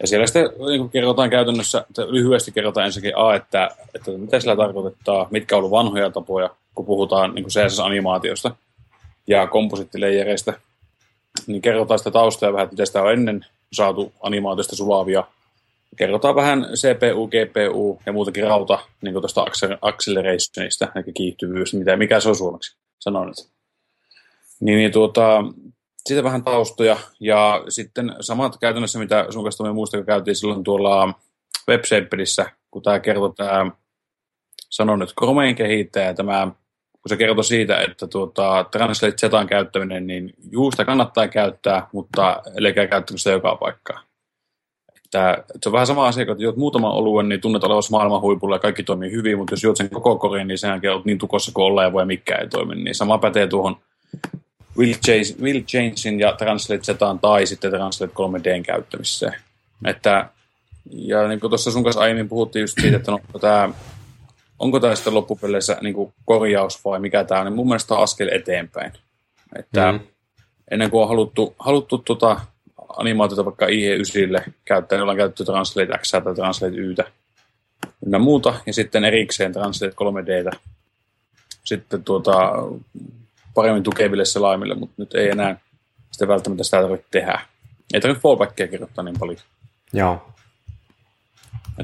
Ja 0.00 0.06
siellä 0.06 0.26
sitten 0.26 0.50
niin 0.68 0.90
kerrotaan 0.90 1.30
käytännössä, 1.30 1.84
että 1.90 2.02
lyhyesti 2.12 2.52
kerrotaan 2.52 2.86
ensinnäkin 2.86 3.18
A, 3.18 3.34
että, 3.34 3.70
että 3.94 4.10
mitä 4.10 4.40
sillä 4.40 4.56
tarkoittaa, 4.56 5.28
mitkä 5.30 5.56
on 5.56 5.58
ollut 5.58 5.70
vanhoja 5.70 6.10
tapoja, 6.10 6.50
kun 6.74 6.86
puhutaan 6.86 7.34
niin 7.34 7.46
CSS-animaatiosta 7.46 8.50
ja 9.26 9.46
komposittileijereistä, 9.46 10.60
niin 11.46 11.62
kerrotaan 11.62 11.98
sitä 11.98 12.10
taustaa 12.10 12.52
vähän, 12.52 12.68
miten 12.70 12.86
sitä 12.86 13.02
on 13.02 13.12
ennen 13.12 13.46
saatu 13.72 14.12
animaatiosta 14.20 14.76
sulavia. 14.76 15.24
Kerrotaan 15.96 16.34
vähän 16.34 16.66
CPU, 16.74 17.26
GPU 17.28 18.00
ja 18.06 18.12
muutenkin 18.12 18.44
rauta 18.44 18.78
niin 19.02 19.14
tuosta 19.14 19.44
accelerationista, 19.82 20.88
eli 20.94 21.12
kiihtyvyys, 21.12 21.74
mitä, 21.74 21.96
mikä 21.96 22.20
se 22.20 22.28
on 22.28 22.36
suomeksi, 22.36 22.76
sanon 22.98 23.26
nyt. 23.26 23.48
Niin, 24.60 24.78
niin 24.78 24.92
tuota, 24.92 25.44
siitä 26.06 26.24
vähän 26.24 26.44
taustoja 26.44 26.96
ja 27.20 27.64
sitten 27.68 28.16
samat 28.20 28.58
käytännössä, 28.60 28.98
mitä 28.98 29.26
sun 29.30 29.42
kanssa 29.42 29.64
me 29.64 29.72
muista, 29.72 30.02
käytiin 30.02 30.36
silloin 30.36 30.64
tuolla 30.64 31.14
WebShaperissä, 31.68 32.50
kun 32.70 32.82
tämä 32.82 33.00
kertoo 33.00 33.28
tämä, 33.28 33.70
sanon 34.70 34.98
nyt, 34.98 35.12
Chromeen 35.20 35.54
kehittäjä, 35.54 36.14
tämä 36.14 36.50
kun 37.08 37.16
se 37.16 37.24
kertoi 37.24 37.44
siitä, 37.44 37.80
että 37.80 38.06
tuota, 38.06 38.64
Translate 38.70 39.16
Zetan 39.16 39.46
käyttäminen, 39.46 40.06
niin 40.06 40.34
juusta 40.50 40.84
kannattaa 40.84 41.28
käyttää, 41.28 41.86
mutta 41.92 42.42
älkää 42.60 42.86
käyttäkö 42.86 43.18
sitä 43.18 43.30
joka 43.30 43.56
paikkaan. 43.56 44.04
Että, 45.04 45.32
että 45.32 45.58
se 45.62 45.68
on 45.68 45.72
vähän 45.72 45.86
sama 45.86 46.06
asia, 46.06 46.26
kun 46.26 46.40
juot 46.40 46.56
muutaman 46.56 46.92
oluen, 46.92 47.28
niin 47.28 47.40
tunnet 47.40 47.64
olevassa 47.64 47.90
maailman 47.90 48.20
huipulla 48.20 48.54
ja 48.54 48.60
kaikki 48.60 48.82
toimii 48.82 49.10
hyvin, 49.10 49.38
mutta 49.38 49.52
jos 49.52 49.64
juot 49.64 49.76
sen 49.76 49.90
koko 49.90 50.16
korin, 50.16 50.48
niin 50.48 50.58
senhän 50.58 50.80
olet 50.92 51.04
niin 51.04 51.18
tukossa 51.18 51.52
kuin 51.54 51.64
ollaan 51.64 51.86
ja 51.86 51.92
voi 51.92 52.06
mikään 52.06 52.42
ei 52.42 52.48
toimi. 52.48 52.74
Niin 52.74 52.94
sama 52.94 53.18
pätee 53.18 53.46
tuohon 53.46 53.76
Will, 54.78 54.94
Chase, 54.94 55.34
Will 55.42 55.60
Changein 55.60 56.20
ja 56.20 56.32
Translate 56.32 56.82
Zetaan 56.82 57.18
tai 57.18 57.46
sitten 57.46 57.70
Translate 57.70 58.12
3Dn 58.12 58.62
käyttämiseen. 58.62 59.34
Että, 59.84 60.28
ja 60.90 61.28
niin 61.28 61.40
kuin 61.40 61.50
tuossa 61.50 61.70
sun 61.70 61.84
kanssa 61.84 62.00
aiemmin 62.00 62.28
puhuttiin 62.28 62.60
just 62.60 62.80
siitä, 62.80 62.96
että 62.96 63.10
no, 63.10 63.20
tämä 63.40 63.68
onko 64.58 64.80
tämä 64.80 64.94
sitten 64.94 65.14
loppupeleissä 65.14 65.78
niin 65.80 65.94
kuin 65.94 66.12
korjaus 66.24 66.84
vai 66.84 67.00
mikä 67.00 67.24
tämä 67.24 67.40
on, 67.40 67.46
niin 67.46 67.56
mun 67.56 67.66
mielestä 67.68 67.94
on 67.94 68.02
askel 68.02 68.28
eteenpäin. 68.32 68.92
Että 69.58 69.92
mm. 69.92 70.00
ennen 70.70 70.90
kuin 70.90 71.02
on 71.02 71.08
haluttu, 71.08 71.54
haluttu 71.58 71.98
tota 71.98 72.40
animaatiota 72.88 73.44
vaikka 73.44 73.66
IE9 73.66 74.50
käyttää, 74.64 74.96
niin 74.96 75.02
ollaan 75.02 75.16
käytetty 75.16 75.44
Translate 75.44 75.98
X 75.98 76.10
tai 76.10 76.34
Translate 76.34 76.76
Ytä 76.76 77.04
ynnä 78.06 78.18
muuta, 78.18 78.54
ja 78.66 78.72
sitten 78.72 79.04
erikseen 79.04 79.52
Translate 79.52 79.94
3Dtä 79.94 80.58
sitten 81.64 82.04
tuota, 82.04 82.52
paremmin 83.54 83.82
tukeville 83.82 84.24
selaimille, 84.24 84.74
mutta 84.74 84.94
nyt 84.96 85.14
ei 85.14 85.30
enää 85.30 85.60
sitten 86.10 86.28
välttämättä 86.28 86.64
sitä 86.64 86.80
tarvitse 86.80 87.06
tehdä. 87.10 87.40
Ei 87.94 88.00
tarvitse 88.00 88.22
fallbackia 88.22 88.68
kirjoittaa 88.68 89.04
niin 89.04 89.18
paljon. 89.18 89.38
Joo. 89.92 90.32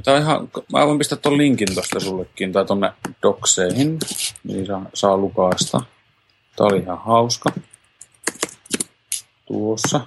Tämä 0.03 0.17
on 0.17 0.23
ihan, 0.23 0.49
mä 0.73 0.87
voin 0.87 0.99
pistää 0.99 1.19
tuon 1.19 1.39
linkin 1.39 1.75
tuosta 1.75 2.01
sullekin, 2.01 2.53
tai 2.53 2.65
tuonne 2.65 2.93
dokseihin, 3.23 3.99
niin 4.45 4.67
saa, 4.67 4.87
saa 4.95 5.17
lukaista. 5.17 5.81
Tämä 6.57 6.69
oli 6.69 6.79
ihan 6.79 6.99
hauska. 6.99 7.51
Tuossa. 9.47 10.01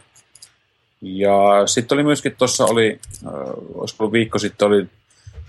Ja 1.01 1.67
sitten 1.67 1.95
oli 1.95 2.03
myöskin 2.03 2.35
tuossa 2.37 2.65
oli, 2.65 2.99
äh, 3.27 3.31
olisiko 3.73 4.03
ollut 4.03 4.13
viikko 4.13 4.39
sitten, 4.39 4.67
oli, 4.67 4.87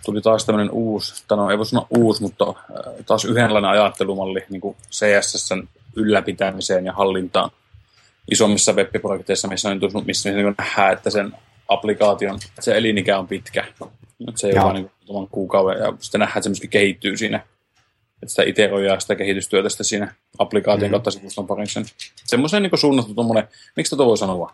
tuli 0.05 0.21
taas 0.21 0.45
tämmöinen 0.45 0.71
uusi, 0.71 1.25
tai 1.29 1.39
no 1.39 1.51
ei 1.51 1.59
voi 1.59 1.67
sanoa 1.67 1.87
uusi, 1.91 2.23
mutta 2.23 2.45
äh, 2.49 3.05
taas 3.07 3.25
yhdenlainen 3.25 3.71
ajattelumalli 3.71 4.45
niin 4.51 4.61
kuin 4.61 4.77
CSSn 4.91 5.69
ylläpitämiseen 5.97 6.87
ja 6.87 6.93
hallintaan 6.93 7.51
isommissa 8.31 8.73
web-projekteissa, 8.73 9.49
missä, 9.49 9.69
on, 9.69 9.81
missä 10.07 10.31
niin 10.31 10.55
nähdään, 10.59 10.93
että 10.93 11.11
sen 11.11 11.33
applikaation, 11.69 12.39
että 12.49 12.63
se 12.63 12.77
elinikä 12.77 13.19
on 13.19 13.29
pitkä. 13.29 13.65
Että 14.29 14.41
se 14.41 14.47
ei 14.49 14.53
ole 14.55 14.65
vain 14.65 14.75
niin 15.09 15.29
kuukauden, 15.31 15.83
ja 15.83 15.93
sitten 16.01 16.19
nähdään, 16.19 16.39
että 16.39 16.43
se 16.43 16.49
myöskin 16.49 16.71
kehittyy 16.71 17.17
siinä. 17.17 17.37
Että 18.23 18.29
sitä 18.29 18.43
iteroidaan 18.43 19.01
sitä 19.01 19.15
kehitystyötä 19.15 19.69
sitä 19.69 19.85
siinä 19.85 20.15
applikaation 20.39 20.91
mm. 20.91 20.91
kautta 20.91 21.11
sivuston 21.11 21.47
parissa. 21.47 21.83
Semmoisen 22.25 22.63
niin 22.63 22.79
suunnattu 22.79 23.15
tuommoinen, 23.15 23.49
miksi 23.77 23.97
tuota 23.97 24.09
voi 24.09 24.19
sanoa? 24.19 24.53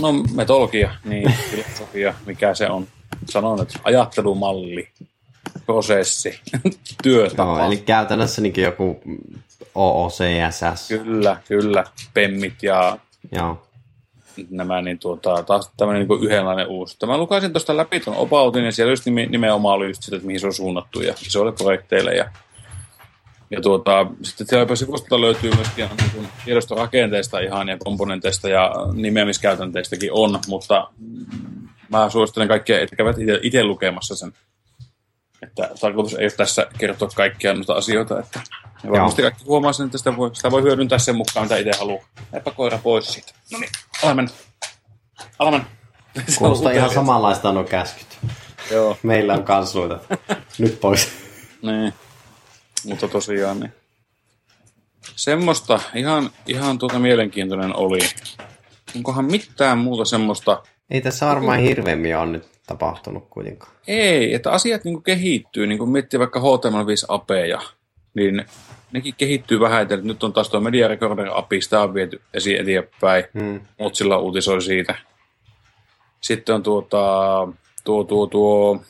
No 0.00 0.12
metodologia, 0.12 0.94
niin 1.04 1.32
filosofia, 1.50 2.14
mikä 2.26 2.54
se 2.54 2.70
on. 2.70 2.86
Sanon, 3.30 3.62
että 3.62 3.78
ajattelumalli, 3.84 4.88
prosessi, 5.66 6.40
työtapa. 7.02 7.58
No, 7.58 7.66
eli 7.66 7.76
käytännössä 7.76 8.42
niin 8.42 8.54
joku 8.56 9.00
OOCSS. 9.74 10.88
Kyllä, 10.88 11.36
kyllä. 11.48 11.84
Pemmit 12.14 12.62
ja 12.62 12.98
Joo. 13.32 13.66
Nämä, 14.50 14.82
niin 14.82 14.98
tuota, 14.98 15.42
taas 15.42 15.72
tämmöinen 15.76 16.08
niin 16.08 16.24
yhdenlainen 16.24 16.66
uusi. 16.66 17.06
Mä 17.06 17.18
lukaisin 17.18 17.52
tuosta 17.52 17.76
läpi 17.76 18.00
tuon 18.00 18.16
opautin, 18.16 18.64
ja 18.64 18.72
siellä 18.72 18.92
just 18.92 19.06
nimenomaan 19.06 19.76
oli 19.76 19.86
just 19.86 20.02
sitä, 20.02 20.16
että 20.16 20.26
mihin 20.26 20.40
se 20.40 20.46
on 20.46 20.54
suunnattu 20.54 21.00
ja 21.00 21.14
isoille 21.26 21.52
projekteille. 21.52 22.14
Ja, 22.14 22.30
ja 23.50 23.60
tuota, 23.60 24.06
sitten 24.22 24.46
siellä 24.46 24.76
sivustolta 24.76 25.20
löytyy 25.20 25.50
myöskin 25.54 25.88
niin 26.14 26.28
tiedostorakenteista 26.44 27.40
ihan 27.40 27.68
ja 27.68 27.78
komponenteista 27.78 28.48
ja 28.48 28.72
nimeämiskäytänteistäkin 28.94 30.12
on, 30.12 30.38
mutta 30.48 30.90
mä 31.88 32.10
suosittelen 32.10 32.48
kaikkia, 32.48 32.80
että 32.80 32.96
kävät 32.96 33.16
itse 33.42 33.64
lukemassa 33.64 34.16
sen. 34.16 34.32
Että 35.46 35.70
tarkoitus 35.80 36.14
ei 36.14 36.24
ole 36.24 36.30
tässä 36.30 36.66
kertoa 36.78 37.08
kaikkia 37.08 37.54
noita 37.54 37.74
asioita, 37.74 38.20
että 38.20 38.40
ja 38.84 38.90
varmasti 38.90 39.22
Joo. 39.22 39.30
kaikki 39.30 39.44
huomaa 39.44 39.72
sen, 39.72 39.86
että 39.86 39.98
sitä 39.98 40.16
voi, 40.16 40.30
sitä 40.34 40.50
voi 40.50 40.62
hyödyntää 40.62 40.98
sen 40.98 41.16
mukaan, 41.16 41.46
mitä 41.46 41.56
itse 41.56 41.78
haluaa. 41.78 42.04
Eipä 42.32 42.50
koira 42.50 42.78
pois 42.78 43.12
siitä. 43.12 43.32
No 43.52 43.58
niin, 43.58 43.70
ala 44.02 44.14
mennä. 44.14 44.30
Ala 45.38 45.50
mennä. 45.50 45.66
Kuulostaa 46.38 46.72
ihan 46.72 46.94
samanlaista 46.94 47.52
nuo 47.52 47.64
käskyt. 47.64 48.18
Joo. 48.70 48.98
Meillä 49.02 49.34
on 49.34 49.44
kans 49.44 49.74
noita. 49.74 49.98
Nyt 50.58 50.80
pois. 50.80 51.08
niin. 51.62 51.94
Mutta 52.84 53.08
tosiaan, 53.08 53.60
niin. 53.60 53.72
Semmoista 55.16 55.80
ihan, 55.94 56.30
ihan 56.46 56.78
tuota 56.78 56.98
mielenkiintoinen 56.98 57.76
oli. 57.76 57.98
Onkohan 58.96 59.24
mitään 59.24 59.78
muuta 59.78 60.04
semmoista... 60.04 60.62
Ei 60.90 61.00
tässä 61.00 61.26
varmaan 61.26 61.58
hirveämmin 61.58 62.16
on 62.16 62.32
nyt 62.32 62.53
tapahtunut 62.66 63.26
kuitenkaan. 63.30 63.72
Ei, 63.86 64.34
että 64.34 64.50
asiat 64.50 64.84
niin 64.84 65.02
kehittyy, 65.02 65.66
niin 65.66 65.78
kuin 65.78 65.90
miettii 65.90 66.20
vaikka 66.20 66.40
HTML5 66.40 67.04
apeja, 67.08 67.60
niin 68.14 68.44
nekin 68.92 69.14
kehittyy 69.18 69.60
vähän, 69.60 69.82
että 69.82 69.96
nyt 69.96 70.24
on 70.24 70.32
taas 70.32 70.48
tuo 70.48 70.60
Media 70.60 70.88
Recorder 70.88 71.28
API, 71.34 71.60
sitä 71.60 71.80
on 71.80 71.94
viety 71.94 72.20
esiin 72.34 72.60
eteenpäin, 72.60 73.24
hmm. 73.40 73.60
Motsilla 73.78 74.18
uutisoi 74.18 74.62
siitä. 74.62 74.94
Sitten 76.20 76.54
on 76.54 76.62
tuota, 76.62 76.98
tuo, 77.84 78.04
tuo, 78.04 78.26
tuo 78.26 78.80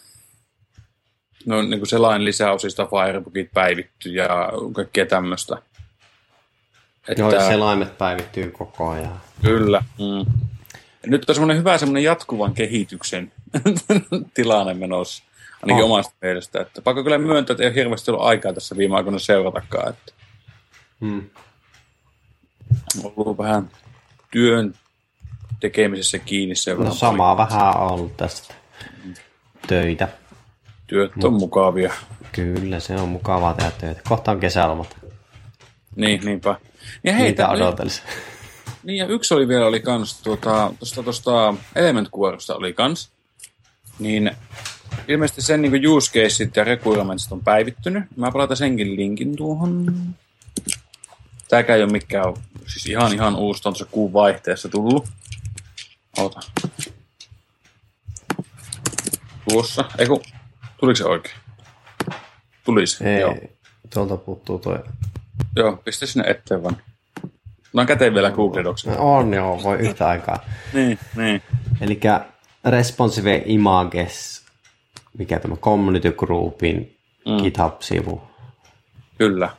no, 1.47 1.63
niin 1.63 1.81
kuin 1.81 1.89
selain 1.89 2.25
lisäosista 2.25 2.87
Firebookit 2.87 3.51
päivitty 3.55 4.09
ja 4.09 4.53
kaikkea 4.73 5.07
tämmöistä. 5.07 5.57
Että, 7.09 7.23
Joo, 7.23 7.31
selaimet 7.31 7.99
päivittyy 7.99 8.51
koko 8.51 8.91
ajan. 8.91 9.21
Kyllä. 9.43 9.85
Mm. 9.99 10.33
nyt 11.07 11.29
on 11.29 11.35
semmoinen 11.35 11.59
hyvä 11.59 11.79
semmoinen 11.79 12.05
jatkuvan 12.05 12.55
kehityksen 12.55 13.33
tilanne 14.35 14.75
menossa. 14.75 15.25
Ainakin 15.63 15.85
oh. 15.85 15.91
omasta 15.91 16.15
mielestä. 16.23 16.61
Että 16.61 16.83
pakko 16.83 17.03
kyllä 17.03 17.19
myöntää, 17.19 17.55
että 17.55 17.63
ei 17.63 17.69
ole 17.69 17.75
hirveästi 17.75 18.11
ollut 18.11 18.27
aikaa 18.27 18.53
tässä 18.53 18.77
viime 18.77 18.97
aikoina 18.97 19.19
seuratakaan. 19.19 19.89
Että 19.89 20.13
hmm. 21.01 21.31
On 23.05 23.13
ollut 23.17 23.39
vähän 23.39 23.71
työn 24.31 24.75
tekemisessä 25.61 26.19
kiinni 26.19 26.55
se 26.55 26.75
No 26.75 26.95
samaa 26.95 27.37
paljon. 27.37 27.51
vähän 27.51 27.77
on 27.77 27.93
ollut 27.93 28.17
tästä 28.17 28.55
töitä. 29.67 30.09
Työt 30.87 31.13
on 31.25 31.33
Mut, 31.33 31.41
mukavia. 31.41 31.93
Kyllä, 32.33 32.81
se 32.81 32.95
on 32.95 33.09
mukavaa 33.09 33.55
tehdä 33.55 33.71
töitä. 33.71 34.01
Kohta 34.09 34.31
on 34.31 34.41
kesälomat. 34.41 34.97
Niin, 35.97 36.21
niinpä. 36.25 36.57
Ja 37.05 37.13
hei, 37.13 37.23
Niitä 37.23 37.49
odotelisi. 37.49 38.03
Niin, 38.83 38.99
ja 38.99 39.07
yksi 39.07 39.35
oli 39.35 39.49
vielä 39.49 39.67
oli 39.67 39.81
kans, 39.81 40.23
tuota, 40.23 40.73
tuosta, 40.79 41.03
tuosta 41.03 41.55
element 41.75 42.09
oli 42.55 42.73
kans. 42.73 43.14
Niin 43.99 44.31
ilmeisesti 45.09 45.43
sen 45.43 45.63
niin 45.63 45.89
use 45.89 46.13
caseit 46.13 46.57
ja 46.57 46.65
requirementsit 46.65 47.33
on 47.33 47.41
päivittynyt. 47.41 48.05
Mä 48.17 48.33
palautan 48.33 48.57
senkin 48.57 48.97
linkin 48.97 49.37
tuohon. 49.37 49.93
Tääkään 51.49 51.77
ei 51.77 51.83
ole 51.85 51.93
mikään, 51.93 52.35
siis 52.67 52.87
ihan 52.87 53.15
ihan 53.15 53.37
uusi, 53.37 53.63
on 53.65 53.73
tuossa 53.73 53.87
kuun 53.91 54.13
vaihteessa 54.13 54.69
tullut. 54.69 55.09
Ota. 56.19 56.41
Tuossa. 59.49 59.85
Eiku, 59.99 60.23
tuliko 60.81 60.97
se 60.97 61.05
oikein? 61.05 61.35
Tuli 62.65 62.87
se, 62.87 63.15
ei, 63.15 63.21
joo. 63.21 63.37
Tuolta 63.95 64.17
puuttuu 64.17 64.59
toi. 64.59 64.79
Joo, 65.57 65.77
pistä 65.77 66.07
sinne 66.07 66.31
eteen 66.31 66.63
vaan. 66.63 66.77
Mä 67.73 67.81
oon 67.81 67.87
käteen 67.87 68.15
vielä 68.15 68.31
Google 68.31 68.65
Docs. 68.65 68.87
On 68.99 69.35
joo, 69.35 69.63
voi 69.63 69.79
yhtä 69.79 70.09
aikaa. 70.09 70.45
niin, 70.73 70.99
niin. 71.17 71.43
Eli 71.81 72.01
responsive 72.65 73.43
images 73.47 74.45
mikä 75.19 75.41
tämä 75.41 75.57
Community 75.57 76.13
Groupin 76.13 76.97
mm. 77.27 77.37
GitHub-sivu. 77.37 78.23
Kyllä. 79.19 79.51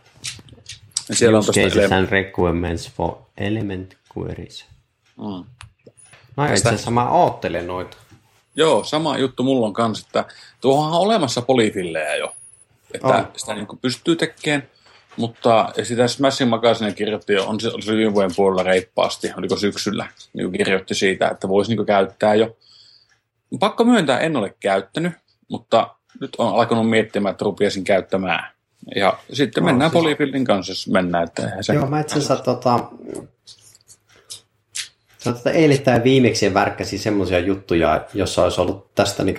Ja 1.10 1.16
siellä 1.16 1.40
Use 1.40 1.50
on 1.50 1.70
cases 1.70 1.92
and 1.92 2.10
requirements 2.10 2.92
for 2.92 3.18
element 3.38 3.98
queries. 4.18 4.66
Mm. 5.18 5.46
No 6.38 6.46
itse 6.46 6.70
asiassa 6.70 6.92
mä 6.92 7.10
oottelen 7.10 7.68
noita. 7.68 7.98
Joo, 8.56 8.84
sama 8.84 9.18
juttu 9.18 9.44
mulla 9.44 9.68
on 9.68 9.74
kanssa, 9.74 10.08
että 10.08 10.34
tuohon 10.62 10.88
on 10.88 11.00
olemassa 11.00 11.42
polifillejä 11.42 12.16
jo. 12.16 12.36
Että 12.94 13.08
oh. 13.08 13.26
sitä 13.38 13.54
niin 13.54 13.68
pystyy 13.82 14.16
tekemään, 14.16 14.70
mutta 15.18 15.74
sitä 15.84 16.08
Smashin 16.08 16.48
Magazine 16.48 16.94
kirjoitti 16.94 17.34
jo, 17.34 17.46
on 17.48 17.60
se 17.60 17.96
viime 17.96 18.14
vuoden 18.14 18.36
puolella 18.36 18.64
reippaasti, 18.64 19.32
oliko 19.38 19.56
syksyllä, 19.56 20.08
niin 20.34 20.52
kirjoitti 20.52 20.96
siitä, 20.96 21.28
että 21.28 21.48
voisi 21.48 21.76
niin 21.76 21.86
käyttää 21.86 22.36
jo. 22.36 22.56
Pakko 23.60 23.84
myöntää, 23.84 24.20
en 24.20 24.38
ole 24.38 24.56
käyttänyt, 24.60 25.14
mutta 25.50 25.96
nyt 26.22 26.36
on 26.38 26.56
alkanut 26.60 26.90
miettimään, 26.90 27.32
että 27.32 27.46
rupiaisin 27.46 27.84
käyttämään. 27.84 28.52
Ja 28.96 29.18
sitten 29.34 29.62
no, 29.62 29.66
mennään 29.66 29.92
siis... 29.92 30.04
Polyfieldin 30.04 30.46
kanssa, 30.46 30.72
jos 30.72 30.88
mennään. 30.88 31.24
Että 31.24 31.52
se... 31.62 31.74
Joo, 31.74 31.88
mä 31.88 32.00
itse 32.00 32.16
asiassa 32.16 32.44
tota, 32.44 32.80
Tota, 35.26 35.52
eilittäin 35.52 36.04
viimeksi 36.04 36.54
värkkäsi 36.54 36.98
semmoisia 36.98 37.40
juttuja, 37.40 38.06
jossa 38.14 38.44
olisi 38.44 38.62
ollut 38.62 38.96
tästä 38.96 39.24
niin 39.24 39.36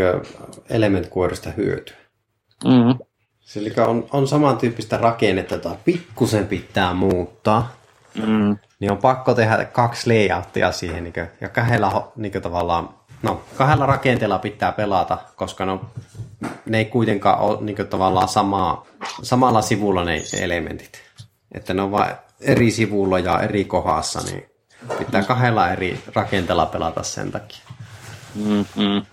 element 0.71 1.11
hyötyä. 1.57 1.97
Mm-hmm. 2.65 2.99
Eli 3.57 3.73
on, 3.87 4.07
on 4.13 4.29
samantyyppistä 4.29 4.97
rakennetta, 4.97 5.55
jota 5.55 5.77
pikkusen 5.85 6.47
pitää 6.47 6.95
muuttaa. 6.95 7.77
Mm. 8.27 8.57
Niin 8.81 8.93
on 8.93 8.99
pakko 8.99 9.35
tehdä 9.35 9.65
kaksi 9.65 10.11
layouttia 10.11 10.73
siihen. 10.73 11.05
Niin 11.05 11.13
kuin, 11.13 11.27
ja 11.41 11.49
kahdella 11.49 12.13
niin 12.17 12.33
kuin, 12.33 12.43
tavallaan 12.43 12.89
No, 13.23 13.43
kahdella 13.57 13.87
rakenteella 13.87 14.39
pitää 14.39 14.73
pelata, 14.73 15.19
koska 15.37 15.65
no, 15.65 15.91
ne 16.67 16.79
ei 16.79 16.85
kuitenkaan 16.85 17.39
ole 17.39 17.59
niin 17.61 17.77
kuin, 17.77 17.89
tavallaan 17.89 18.29
samaa, 18.29 18.87
samalla 19.23 19.63
sivulla 19.63 20.05
ne 20.05 20.23
elementit. 20.41 21.03
Että 21.53 21.75
ne 21.75 21.83
on 21.83 21.91
vain 21.91 22.15
eri 22.41 22.71
sivulla 22.71 23.19
ja 23.19 23.41
eri 23.41 23.65
kohdassa, 23.65 24.21
niin 24.21 24.47
pitää 24.99 25.23
kahdella 25.23 25.71
eri 25.71 26.01
rakenteella 26.15 26.67
pelata 26.67 27.03
sen 27.03 27.33
takia. 27.33 27.63
Mm-hmm. 28.35 29.07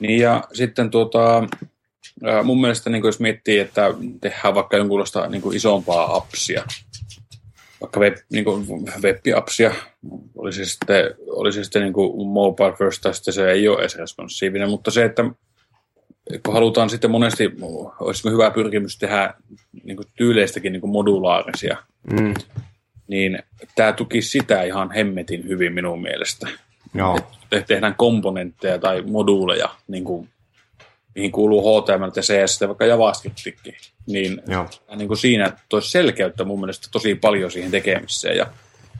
Niin 0.00 0.20
ja 0.20 0.44
sitten 0.52 0.90
tuota, 0.90 1.42
mun 2.44 2.60
mielestä 2.60 2.90
niin 2.90 3.04
jos 3.04 3.20
miettii, 3.20 3.58
että 3.58 3.94
tehdään 4.20 4.54
vaikka 4.54 4.76
jonkunlaista 4.76 5.26
niin 5.26 5.42
kuin 5.42 5.56
isompaa 5.56 6.16
appsia, 6.16 6.64
vaikka 7.80 8.00
web, 8.00 8.16
niin 8.32 8.44
kuin 8.44 8.66
web-appsia, 9.02 9.74
oli 10.36 10.52
se 10.52 10.64
sitten, 10.64 11.14
oli 11.26 11.52
se 11.52 11.64
sitten 11.64 11.82
niin 11.82 11.92
kuin 11.92 12.28
mobile 12.28 12.72
first, 12.72 13.02
tai 13.02 13.14
sitten 13.14 13.34
se 13.34 13.50
ei 13.50 13.68
ole 13.68 13.80
edes 13.80 13.96
responsiivinen, 13.96 14.70
mutta 14.70 14.90
se, 14.90 15.04
että 15.04 15.24
kun 16.44 16.54
halutaan 16.54 16.90
sitten 16.90 17.10
monesti, 17.10 17.50
olisi 18.00 18.30
hyvä 18.30 18.50
pyrkimys 18.50 18.98
tehdä 18.98 19.34
niin 19.84 19.96
kuin 19.96 20.08
tyyleistäkin 20.16 20.72
niin 20.72 20.80
kuin 20.80 20.90
modulaarisia, 20.90 21.76
mm. 22.12 22.34
niin 23.08 23.38
tämä 23.74 23.92
tuki 23.92 24.22
sitä 24.22 24.62
ihan 24.62 24.90
hemmetin 24.90 25.48
hyvin 25.48 25.72
minun 25.72 26.02
mielestä. 26.02 26.48
Joo. 26.94 27.18
Että 27.52 27.66
tehdään 27.66 27.94
komponentteja 27.94 28.78
tai 28.78 29.02
moduuleja, 29.02 29.68
niin 29.88 30.04
kuin, 30.04 30.28
mihin 31.14 31.32
kuuluu 31.32 31.82
HTML 31.82 32.10
ja 32.16 32.22
CS 32.22 32.60
ja 32.60 32.68
vaikka 32.68 32.86
JavaScriptkin, 32.86 33.76
niin, 34.06 34.42
Joo. 34.46 34.66
niin 34.96 35.08
kuin 35.08 35.18
siinä 35.18 35.56
toisi 35.68 35.90
selkeyttä 35.90 36.44
mun 36.44 36.60
mielestä 36.60 36.88
tosi 36.92 37.14
paljon 37.14 37.50
siihen 37.50 37.70
tekemiseen. 37.70 38.36
Ja 38.36 38.46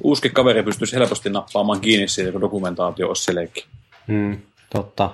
uusi 0.02 0.30
kaveri 0.30 0.62
pystyisi 0.62 0.96
helposti 0.96 1.30
nappaamaan 1.30 1.80
kiinni 1.80 2.08
siitä, 2.08 2.32
kun 2.32 2.40
dokumentaatio 2.40 3.08
olisi 3.08 3.24
selkeä. 3.24 3.64
Mm, 4.06 4.38
totta. 4.72 5.10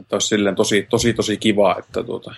Että 0.00 0.16
olisi 0.16 0.28
silleen 0.28 0.54
tosi, 0.54 0.86
tosi, 0.90 1.12
tosi 1.12 1.36
kiva, 1.36 1.76
että 1.78 2.02
tuota, 2.02 2.34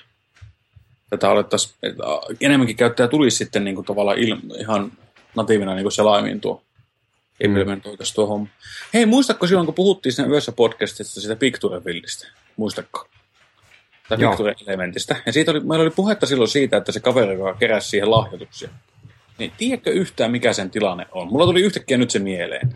tätä 1.10 1.30
alettaisiin, 1.30 1.74
että 1.82 2.02
enemmänkin 2.40 2.76
käyttäjä 2.76 3.08
tulisi 3.08 3.36
sitten 3.36 3.64
niin 3.64 3.74
kuin 3.74 3.84
tavallaan 3.84 4.18
il, 4.18 4.36
ihan 4.58 4.92
natiivina 5.34 5.74
niin 5.74 5.84
kuin 5.84 5.92
selaimin 5.92 6.40
tuo 6.40 6.62
implementoitaisiin 7.44 8.14
tuo 8.14 8.26
homma. 8.26 8.48
Hei, 8.94 9.06
muistatko 9.06 9.46
silloin, 9.46 9.66
kun 9.66 9.74
puhuttiin 9.74 10.12
siinä 10.12 10.30
yhdessä 10.30 10.52
podcastista 10.52 11.20
sitä 11.20 11.36
Picture-villistä? 11.36 12.28
Muistatko? 12.56 13.08
Tai 14.08 14.18
Picture-elementistä. 14.18 15.16
Ja 15.26 15.32
siitä 15.32 15.50
oli, 15.50 15.60
meillä 15.60 15.82
oli 15.82 15.90
puhetta 15.90 16.26
silloin 16.26 16.48
siitä, 16.48 16.76
että 16.76 16.92
se 16.92 17.00
kaveri, 17.00 17.34
joka 17.34 17.54
keräsi 17.54 17.88
siihen 17.88 18.10
lahjoituksia. 18.10 18.68
Niin 19.38 19.52
tiedätkö 19.56 19.90
yhtään, 19.90 20.30
mikä 20.30 20.52
sen 20.52 20.70
tilanne 20.70 21.06
on? 21.12 21.28
Mulla 21.28 21.46
tuli 21.46 21.62
yhtäkkiä 21.62 21.98
nyt 21.98 22.10
se 22.10 22.18
mieleen. 22.18 22.74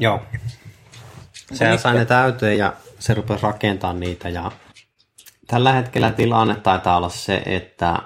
Joo. 0.00 0.22
Sehän 1.52 1.78
sai 1.78 1.94
ne 1.94 2.04
täyteen 2.04 2.58
ja 2.58 2.72
se 2.98 3.14
rupesi 3.14 3.42
rakentamaan 3.42 4.00
niitä. 4.00 4.28
Ja 4.28 4.52
tällä 5.46 5.72
hetkellä 5.72 6.12
tilanne 6.12 6.54
taitaa 6.54 6.96
olla 6.96 7.08
se, 7.08 7.42
että 7.46 7.98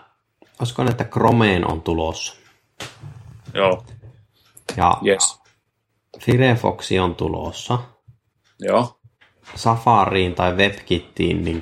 olisiko 0.60 0.82
että 0.82 1.04
Chromeen 1.04 1.70
on 1.70 1.82
tulossa. 1.82 2.34
Joo. 3.54 3.86
Ja 4.76 4.94
yes. 5.06 5.40
Firefoxi 6.20 6.98
on 6.98 7.14
tulossa. 7.14 7.78
Joo. 8.60 9.00
Safariin 9.54 10.34
tai 10.34 10.52
WebKittiin 10.52 11.44
niin 11.44 11.60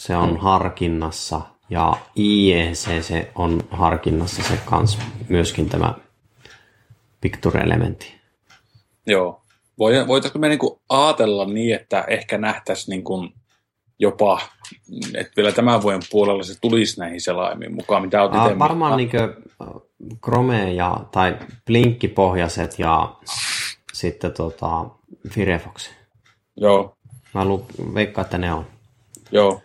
se 0.00 0.16
on 0.16 0.36
harkinnassa. 0.36 1.40
Ja 1.70 1.96
IEC 2.16 3.02
se 3.02 3.30
on 3.34 3.62
harkinnassa 3.70 4.42
se 4.42 4.58
kans 4.64 4.98
myöskin 5.28 5.68
tämä 5.68 5.94
Picture-elementti. 7.20 8.14
Joo. 9.06 9.42
Voitaisiinko 9.78 10.38
me 10.38 10.48
niinku 10.48 10.80
ajatella 10.88 11.44
niin, 11.44 11.74
että 11.74 12.04
ehkä 12.08 12.38
nähtäisiin 12.38 12.88
niinku 12.88 13.28
jopa, 13.98 14.40
että 15.14 15.32
vielä 15.36 15.52
tämän 15.52 15.82
vuoden 15.82 16.02
puolella 16.10 16.42
se 16.42 16.60
tulisi 16.60 17.00
näihin 17.00 17.20
selaimiin 17.20 17.74
mukaan, 17.74 18.02
mitä 18.02 18.22
olet 18.22 18.34
itse 18.34 18.58
Varmaan 18.58 18.96
niin 18.96 19.10
Chrome 20.24 20.72
ja, 20.72 21.00
tai 21.12 21.36
Blinkki-pohjaiset 21.66 22.78
ja 22.78 23.14
sitten 23.92 24.32
tota, 24.32 24.86
Firefox. 25.30 25.90
Joo. 26.56 26.96
Mä 27.34 27.44
lu, 27.44 27.66
veikkaan, 27.94 28.24
että 28.24 28.38
ne 28.38 28.54
on. 28.54 28.66
Joo. 29.32 29.62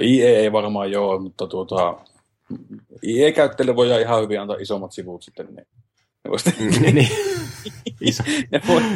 IE 0.00 0.38
ei 0.38 0.52
varmaan 0.52 0.90
joo, 0.90 1.18
mutta 1.18 1.46
tuota, 1.46 1.98
IE-käyttäjille 3.06 3.76
voi 3.76 4.00
ihan 4.00 4.22
hyvin 4.22 4.40
antaa 4.40 4.56
isommat 4.60 4.92
sivut 4.92 5.22
sitten. 5.22 5.46
Niin 5.54 5.66
niin, 6.80 6.94
niin. 6.94 7.08
Iso, 8.00 8.22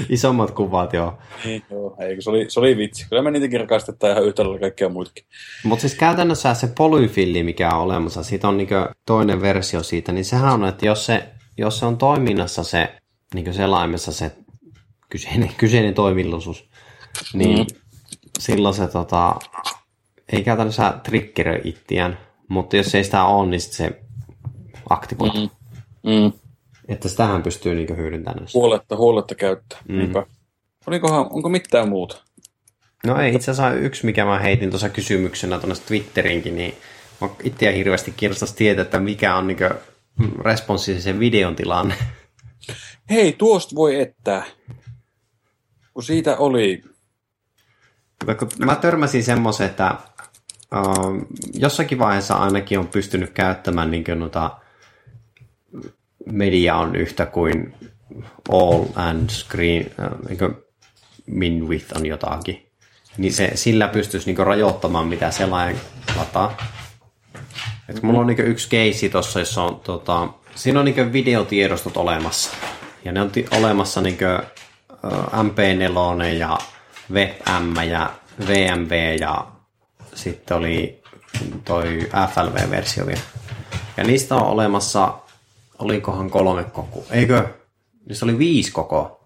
isommat 0.09 0.51
kuvat, 0.51 0.93
joo. 0.93 1.19
Niin, 1.45 1.63
joo, 1.71 1.97
eikö, 1.99 2.23
se, 2.23 2.31
oli, 2.31 2.47
se 2.49 2.61
oli 2.61 2.77
vitsi. 2.77 3.07
Kyllä 3.09 3.23
me 3.23 3.31
niitäkin 3.31 3.61
rakastetaan 3.61 4.13
ihan 4.13 4.25
yhtä 4.25 4.43
lailla 4.43 4.59
kaikkea 4.59 4.89
muitakin. 4.89 5.25
Mutta 5.65 5.81
siis 5.81 5.95
käytännössä 5.95 6.55
se 6.55 6.67
polyfilli, 6.67 7.43
mikä 7.43 7.71
on 7.71 7.83
olemassa, 7.83 8.23
siitä 8.23 8.49
on 8.49 8.57
niin 8.57 8.69
toinen 9.07 9.41
versio 9.41 9.83
siitä, 9.83 10.13
niin 10.13 10.25
sehän 10.25 10.53
on, 10.53 10.65
että 10.65 10.87
jos 10.87 11.07
se, 11.07 11.29
jos 11.59 11.79
se 11.79 11.87
on 11.87 11.99
toiminnassa 11.99 12.65
se 12.65 12.95
niin 13.35 13.55
selaimessa 13.55 14.13
se 14.13 14.33
kyseinen, 15.09 15.51
kyseinen 15.57 15.95
toimillisuus, 15.95 16.69
niin 17.35 17.59
mm. 17.59 17.67
silloin 18.39 18.75
se 18.75 18.89
tota, 18.89 19.37
ei 20.33 20.43
käytännössä 20.45 20.95
triggeröi 21.03 21.61
ittiään, 21.65 22.19
mutta 22.49 22.77
jos 22.77 22.95
ei 22.95 23.05
sitä 23.05 23.25
ole, 23.25 23.51
niin 23.51 23.61
se 23.61 24.03
aktivoi. 24.91 25.29
Mm. 25.29 25.51
Mm. 26.12 26.33
Että 26.89 27.09
sitähän 27.09 27.43
pystyy 27.43 27.75
niinku 27.75 27.97
hyödyntämään. 27.97 28.47
Huoletta, 28.55 28.97
huoletta 28.97 29.35
käyttää. 29.35 29.79
Mm. 29.89 29.99
Niinpä. 29.99 30.27
Olikohan, 30.87 31.27
onko 31.31 31.49
mitään 31.49 31.89
muuta? 31.89 32.23
No 33.07 33.21
ei, 33.21 33.35
itse 33.35 33.51
asiassa 33.51 33.75
yksi, 33.75 34.07
mikä 34.07 34.25
mä 34.25 34.39
heitin 34.39 34.71
tuossa 34.71 34.89
kysymyksenä 34.89 35.59
tuonne 35.59 35.75
Twitterinkin, 35.87 36.57
niin 36.57 36.75
itseä 37.43 37.73
hirveästi 37.73 38.15
kiinnostaisi 38.17 38.57
tietää, 38.57 38.83
että 38.83 39.01
mikä 39.01 39.37
on 39.37 39.47
niin 39.47 39.59
responsiivisen 40.45 41.21
videon 41.21 41.57
tilanne. 41.57 41.95
Hei, 43.11 43.33
tuosta 43.33 43.77
voi 43.77 44.01
ettää. 44.01 44.45
Kun 45.95 46.03
siitä 46.03 46.37
oli... 46.37 46.83
Mä 48.65 48.77
törmäsin 48.77 49.25
semmoisen, 49.25 49.67
että 49.67 49.95
uh, 50.74 51.26
jossakin 51.55 51.98
vaiheessa 51.98 52.35
ainakin 52.35 52.79
on 52.79 52.88
pystynyt 52.88 53.31
käyttämään 53.31 53.90
niin 53.90 54.05
noita 54.14 54.59
media 56.26 56.76
on 56.76 56.96
yhtä 56.96 57.26
kuin 57.26 57.74
all 58.52 58.85
and 58.94 59.31
screen, 59.31 59.90
äh, 60.00 60.48
min 61.26 61.68
width 61.68 61.96
on 61.96 62.07
jotakin, 62.07 62.70
niin 63.18 63.33
se, 63.33 63.50
sillä 63.55 63.88
pystyisi 63.88 64.33
niin 64.33 64.46
rajoittamaan, 64.46 65.07
mitä 65.07 65.31
sellainen 65.31 65.81
lataa. 66.16 66.57
Et 67.88 68.02
mulla 68.02 68.20
on 68.20 68.26
niin 68.26 68.46
yksi 68.46 68.68
keissi 68.68 69.09
tuossa, 69.09 69.38
jossa 69.38 69.62
on, 69.62 69.81
tota, 69.81 70.29
siinä 70.55 70.79
on 70.79 70.85
niin 70.85 71.12
videotiedostot 71.12 71.96
olemassa. 71.96 72.50
Ja 73.05 73.12
ne 73.12 73.22
on 73.22 73.31
t- 73.31 73.52
olemassa 73.59 74.00
niin 74.00 74.18
kuin, 74.18 74.46
MP4 75.33 76.24
ja 76.24 76.59
WebM 77.12 77.90
ja 77.90 78.12
VMV 78.48 79.16
ja 79.20 79.46
sitten 80.16 80.57
oli 80.57 81.02
toi 81.64 82.09
FLV-versio 82.35 83.07
vielä. 83.07 83.20
Ja 83.96 84.05
niistä 84.05 84.35
on 84.35 84.42
olemassa 84.42 85.18
olikohan 85.79 86.31
kolme 86.31 86.64
koko, 86.64 87.05
eikö? 87.11 87.48
Niissä 88.09 88.26
oli 88.26 88.38
viisi 88.38 88.72
koko 88.72 89.24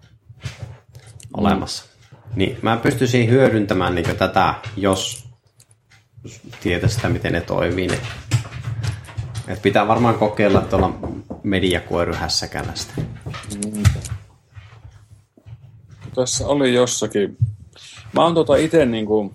olemassa. 1.37 1.85
Mm. 1.85 2.20
Niin 2.35 2.59
mä 2.62 2.76
pystyisin 2.76 3.31
hyödyntämään 3.31 3.94
niin 3.94 4.16
tätä, 4.16 4.55
jos 4.76 5.29
tietää 6.61 6.88
sitä, 6.88 7.09
miten 7.09 7.33
ne 7.33 7.40
toimii. 7.40 7.87
Niin. 7.87 8.00
Et 9.48 9.62
pitää 9.62 9.88
varmaan 9.88 10.14
kokeilla 10.14 10.61
tuolla 10.61 10.98
mediakuoryhässäkänä 11.42 12.72
sitä. 12.74 12.92
Mm. 12.96 13.83
Tässä 16.14 16.46
oli 16.46 16.74
jossakin. 16.74 17.37
Mä 18.12 18.24
oon 18.24 18.35
tota 18.35 18.57
itse 18.57 18.87
niinku 18.87 19.35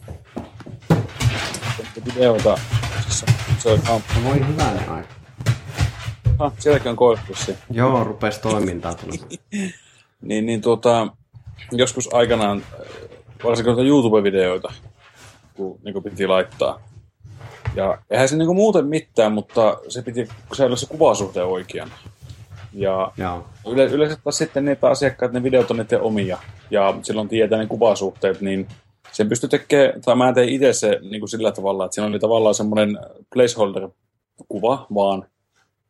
videota. 2.05 2.57
Se 3.57 3.69
on 3.69 4.01
Voi 4.23 4.47
hyvänä 4.47 4.79
aika. 4.87 5.15
Ah, 6.39 6.53
sielläkin 6.59 6.89
on 6.89 6.95
koippussi. 6.95 7.57
Joo, 7.71 8.03
rupesi 8.03 8.41
toimintaa 8.41 8.93
tulla. 8.93 9.15
niin, 10.21 10.45
niin 10.45 10.61
tuota, 10.61 11.07
joskus 11.71 12.13
aikanaan, 12.13 12.63
varsinkin 13.43 13.87
YouTube-videoita, 13.87 14.73
kun 15.53 15.79
niin 15.83 15.93
kuin 15.93 16.03
piti 16.03 16.27
laittaa. 16.27 16.79
Ja 17.75 17.97
eihän 18.09 18.29
se 18.29 18.37
niin 18.37 18.45
kuin 18.45 18.55
muuten 18.55 18.85
mitään, 18.85 19.31
mutta 19.31 19.77
se 19.87 20.01
piti 20.01 20.27
säilyä 20.53 20.75
se 20.75 20.85
kuvasuhde 20.85 21.43
oikean. 21.43 21.91
Ja 22.73 23.11
yle, 23.67 23.85
yleensä 23.85 24.17
taas 24.23 24.37
sitten 24.37 24.65
niitä 24.65 24.89
asiakkaat, 24.89 25.31
ne 25.31 25.43
videot 25.43 25.71
on 25.71 25.77
niiden 25.77 26.01
omia. 26.01 26.37
Ja 26.71 26.95
silloin 27.03 27.27
tietää 27.27 27.59
ne 27.59 27.65
kuvasuhteet, 27.65 28.41
niin 28.41 28.67
sen 29.15 29.29
pystyy 29.29 29.49
tekemään, 29.49 30.01
tai 30.01 30.15
mä 30.15 30.33
tein 30.33 30.49
itse 30.49 30.73
se 30.73 30.99
niin 31.01 31.21
kuin 31.21 31.29
sillä 31.29 31.51
tavalla, 31.51 31.85
että 31.85 31.95
siinä 31.95 32.07
oli 32.07 32.19
tavallaan 32.19 32.55
semmoinen 32.55 32.99
placeholder-kuva 33.35 34.87
vaan, 34.95 35.25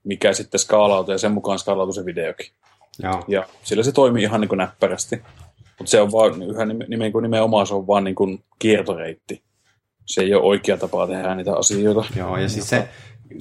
mikä 0.03 0.34
sitten 0.34 0.59
skaalautui 0.59 1.13
ja 1.13 1.17
sen 1.17 1.32
mukaan 1.32 1.59
skaalautui 1.59 1.93
se 1.93 2.05
videokin. 2.05 2.47
Joo. 3.03 3.23
Ja 3.28 3.45
sillä 3.63 3.84
se 3.84 3.91
toimii 3.91 4.23
ihan 4.23 4.41
niin 4.41 4.49
kuin 4.49 4.57
näppärästi. 4.57 5.21
Mutta 5.78 5.91
se 5.91 6.01
on 6.01 6.11
vaan 6.11 6.41
yhä 6.41 6.65
nimen 6.65 7.11
kuin 7.11 7.23
nimenomaan 7.23 7.67
se 7.67 7.73
on 7.73 7.88
vaan 7.88 8.03
niin 8.03 8.15
kuin 8.15 8.43
kiertoreitti. 8.59 9.41
Se 10.05 10.21
ei 10.21 10.34
ole 10.34 10.43
oikea 10.43 10.78
tapa 10.78 11.07
tehdä 11.07 11.36
niitä 11.36 11.55
asioita. 11.55 12.05
Joo, 12.15 12.38
ja 12.38 12.49
siis 12.49 12.69
se 12.69 12.89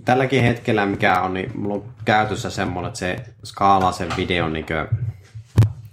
tälläkin 0.04 0.42
hetkellä 0.42 0.86
mikä 0.86 1.20
on, 1.20 1.34
niin 1.34 1.60
mulla 1.60 1.74
on 1.74 1.84
käytössä 2.04 2.50
semmoinen, 2.50 2.88
että 2.88 2.98
se 2.98 3.16
skaalaa 3.44 3.92
sen 3.92 4.08
videon 4.16 4.52
niin 4.52 4.66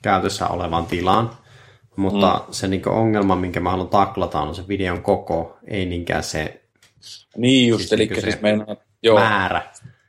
käytössä 0.01 0.47
olevan 0.47 0.85
tilaan. 0.85 1.40
Mutta 1.95 2.43
mm. 2.47 2.53
se 2.53 2.67
niin 2.67 2.89
ongelma, 2.89 3.35
minkä 3.35 3.59
mä 3.59 3.69
haluan 3.69 3.89
taklata, 3.89 4.41
on 4.41 4.55
se 4.55 4.67
videon 4.67 5.01
koko, 5.01 5.57
ei 5.67 5.85
niinkään 5.85 6.23
se... 6.23 6.61
Niin 7.37 7.69
just, 7.69 7.79
siis, 7.79 7.93
eli 7.93 8.05
niin 8.05 8.21
siis 8.21 8.41
meinaa, 8.41 8.75
joo. 9.03 9.19
määrä. 9.19 9.61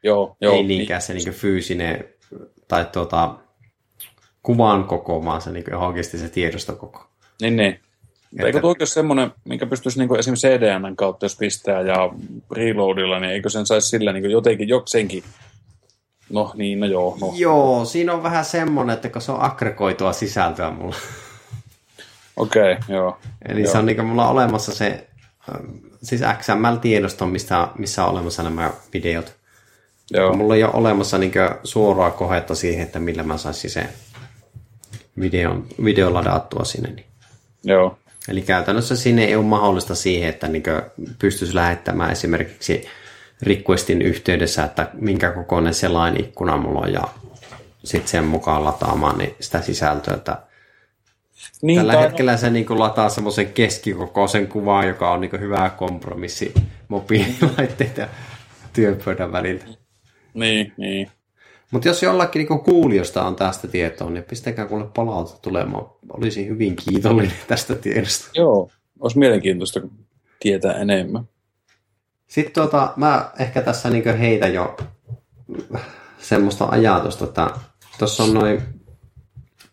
Joo, 0.02 0.36
joo, 0.40 0.54
ei 0.54 0.62
niinkään 0.62 1.02
niin. 1.08 1.20
se 1.20 1.30
niin 1.30 1.38
fyysinen 1.38 2.04
tai 2.68 2.86
tuota, 2.92 3.34
kuvan 4.42 4.84
koko, 4.84 5.24
vaan 5.24 5.40
se 5.40 5.50
niin 5.50 5.74
oikeasti 5.74 6.18
se 6.18 6.28
tiedostokoko. 6.28 7.06
Niin, 7.40 7.56
niin. 7.56 7.80
Että... 8.32 8.46
Eikö 8.46 8.60
tuo 8.60 8.74
semmoinen, 8.84 9.32
minkä 9.44 9.66
pystyisi 9.66 9.98
niin 9.98 10.18
esimerkiksi 10.18 10.48
CDN 10.48 10.96
kautta, 10.96 11.24
jos 11.24 11.36
pistää 11.36 11.80
ja 11.80 12.10
preloadilla, 12.48 13.20
niin 13.20 13.32
eikö 13.32 13.50
sen 13.50 13.66
saisi 13.66 13.88
sillä 13.88 14.12
niin 14.12 14.30
jotenkin 14.30 14.68
jokseenkin 14.68 15.24
No 16.32 16.52
niin, 16.54 16.80
no 16.80 16.86
joo. 16.86 17.18
No. 17.20 17.32
Joo, 17.36 17.84
siinä 17.84 18.12
on 18.12 18.22
vähän 18.22 18.44
semmoinen, 18.44 18.94
että 18.94 19.08
kun 19.08 19.22
se 19.22 19.32
on 19.32 19.40
aggregoitua 19.40 20.12
sisältöä 20.12 20.70
mulla. 20.70 20.96
Okei, 22.36 22.72
okay, 22.72 22.96
joo. 22.96 23.18
Eli 23.48 23.62
joo. 23.62 23.72
se 23.72 23.78
on 23.78 23.86
niin 23.86 24.04
mulla 24.04 24.28
olemassa 24.28 24.74
se, 24.74 25.06
ähm, 25.54 25.70
siis 26.02 26.20
XML-tiedosto, 26.20 27.26
missä, 27.26 27.68
missä 27.78 28.04
on 28.04 28.10
olemassa 28.10 28.42
nämä 28.42 28.70
videot. 28.92 29.36
Joo. 30.10 30.36
Mulla 30.36 30.54
ei 30.54 30.64
ole 30.64 30.72
olemassa 30.74 31.18
niin 31.18 31.32
suoraa 31.64 32.10
kohetta 32.10 32.54
siihen, 32.54 32.82
että 32.82 32.98
millä 32.98 33.22
mä 33.22 33.36
saisin 33.36 33.70
sen 33.70 33.88
videon, 35.20 35.66
video 35.84 36.14
ladattua 36.14 36.64
sinne. 36.64 36.90
Niin. 36.90 37.06
Joo. 37.64 37.98
Eli 38.28 38.42
käytännössä 38.42 38.96
sinne 38.96 39.24
ei 39.24 39.36
ole 39.36 39.44
mahdollista 39.44 39.94
siihen, 39.94 40.28
että 40.28 40.48
niin 40.48 40.62
pystyisi 41.18 41.54
lähettämään 41.54 42.12
esimerkiksi 42.12 42.88
requestin 43.42 44.02
yhteydessä, 44.02 44.64
että 44.64 44.88
minkä 44.92 45.30
kokoinen 45.30 45.74
selain 45.74 46.20
ikkuna 46.20 46.56
mulla 46.56 46.80
on 46.80 46.92
ja 46.92 47.02
sitten 47.84 48.08
sen 48.08 48.24
mukaan 48.24 48.64
lataamaan 48.64 49.18
niin 49.18 49.34
sitä 49.40 49.62
sisältöä. 49.62 50.14
Että 50.14 50.38
niin, 51.62 51.78
tällä 51.78 51.92
tai... 51.92 52.02
hetkellä 52.02 52.36
se 52.36 52.50
niin 52.50 52.78
lataa 52.78 53.08
semmoisen 53.08 53.52
keskikokoisen 53.52 54.48
kuvaa, 54.48 54.84
joka 54.84 55.12
on 55.12 55.20
niin 55.20 55.40
hyvä 55.40 55.70
kompromissi 55.70 56.54
mobiililaitteiden 56.88 58.02
ja 58.02 58.08
työpöydän 58.72 59.32
välillä. 59.32 59.64
Niin, 60.34 60.72
niin. 60.76 61.10
Mutta 61.70 61.88
jos 61.88 62.02
jollakin 62.02 62.46
niin 62.48 62.60
kuulijoista 62.60 63.26
on 63.26 63.36
tästä 63.36 63.68
tietoa, 63.68 64.10
niin 64.10 64.24
pistäkää 64.24 64.66
kuule 64.66 64.86
palautetta 64.94 65.40
tulemaan. 65.42 65.86
Olisin 66.12 66.48
hyvin 66.48 66.76
kiitollinen 66.76 67.32
tästä 67.48 67.74
tiedosta. 67.74 68.30
Joo, 68.34 68.70
olisi 69.00 69.18
mielenkiintoista 69.18 69.80
tietää 70.40 70.72
enemmän. 70.72 71.24
Sitten 72.26 72.54
tuota, 72.54 72.92
mä 72.96 73.30
ehkä 73.38 73.62
tässä 73.62 73.90
niin 73.90 74.16
heitä 74.18 74.48
jo 74.48 74.76
semmoista 76.18 76.64
ajatusta, 76.64 77.24
että 77.24 77.50
tuossa 77.98 78.22
on 78.22 78.34
noin 78.34 78.62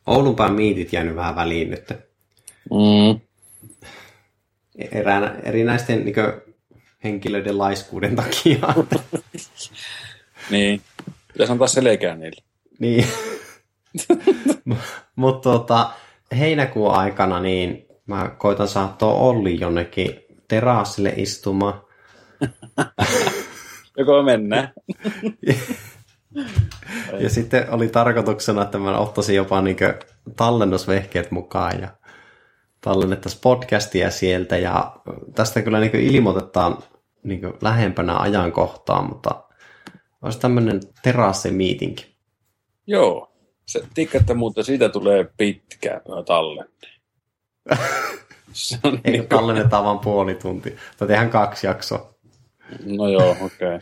Oulunpään 0.08 0.54
miitit 0.54 0.94
jäänyt 0.94 1.16
vähän 1.16 1.36
väliin 1.36 1.70
nyt. 1.70 1.88
Mm. 2.72 3.20
Erään, 4.92 5.40
erinäisten 5.44 6.06
niin 6.06 6.16
henkilöiden 7.04 7.58
laiskuuden 7.58 8.16
takia. 8.16 8.60
niin. 10.52 10.82
Pitäisi 11.34 11.52
antaa 11.52 11.68
selkeä 11.68 12.16
niille. 12.16 12.44
Niin. 12.80 13.06
Mutta 15.16 15.50
tota, 15.50 15.92
heinäkuun 16.40 16.94
aikana 16.94 17.40
niin 17.40 17.86
mä 18.06 18.32
koitan 18.38 18.68
saattaa 18.68 19.14
Olli 19.14 19.60
jonnekin 19.60 20.20
terassille 20.48 21.14
istumaan. 21.18 21.82
Joko 23.98 24.24
mennään. 24.24 24.74
Ja 27.20 27.30
sitten 27.30 27.70
oli 27.70 27.88
tarkoituksena, 27.88 28.62
että 28.62 28.78
mä 28.78 28.98
ottaisin 28.98 29.36
jopa 29.36 29.62
niin 29.62 29.78
tallennusvehkeet 30.36 31.32
mukaan 31.32 31.82
ja 31.82 31.88
tallennettaisiin 32.82 33.42
podcastia 33.42 34.12
sieltä 34.12 34.58
ja 34.58 34.96
tästä 35.36 35.62
kyllä 35.62 35.80
niin 35.80 35.96
ilmoitetaan 35.96 36.78
niin 37.24 37.42
lähempänä 37.62 38.18
ajankohtaa, 38.18 39.02
mutta 39.02 39.44
olisi 40.22 40.40
tämmöinen 40.40 40.80
terassimiitinki. 41.04 42.16
Joo, 42.88 43.32
se 43.66 43.84
tikkatta, 43.94 44.34
mutta 44.34 44.64
siitä 44.64 44.90
tulee 44.90 45.30
pitkä 45.38 46.02
tallenne. 46.26 46.72
Ei 49.04 49.12
niin 49.12 49.28
tallennetaan 49.28 49.86
vain 49.86 50.00
puoli 50.00 50.36
tuntia. 50.36 50.78
Tai 50.98 51.08
tehdään 51.08 51.30
kaksi 51.30 51.68
jaksoa. 51.68 52.14
No 52.86 53.08
joo, 53.08 53.32
okei. 53.42 53.76
Okay. 53.76 53.80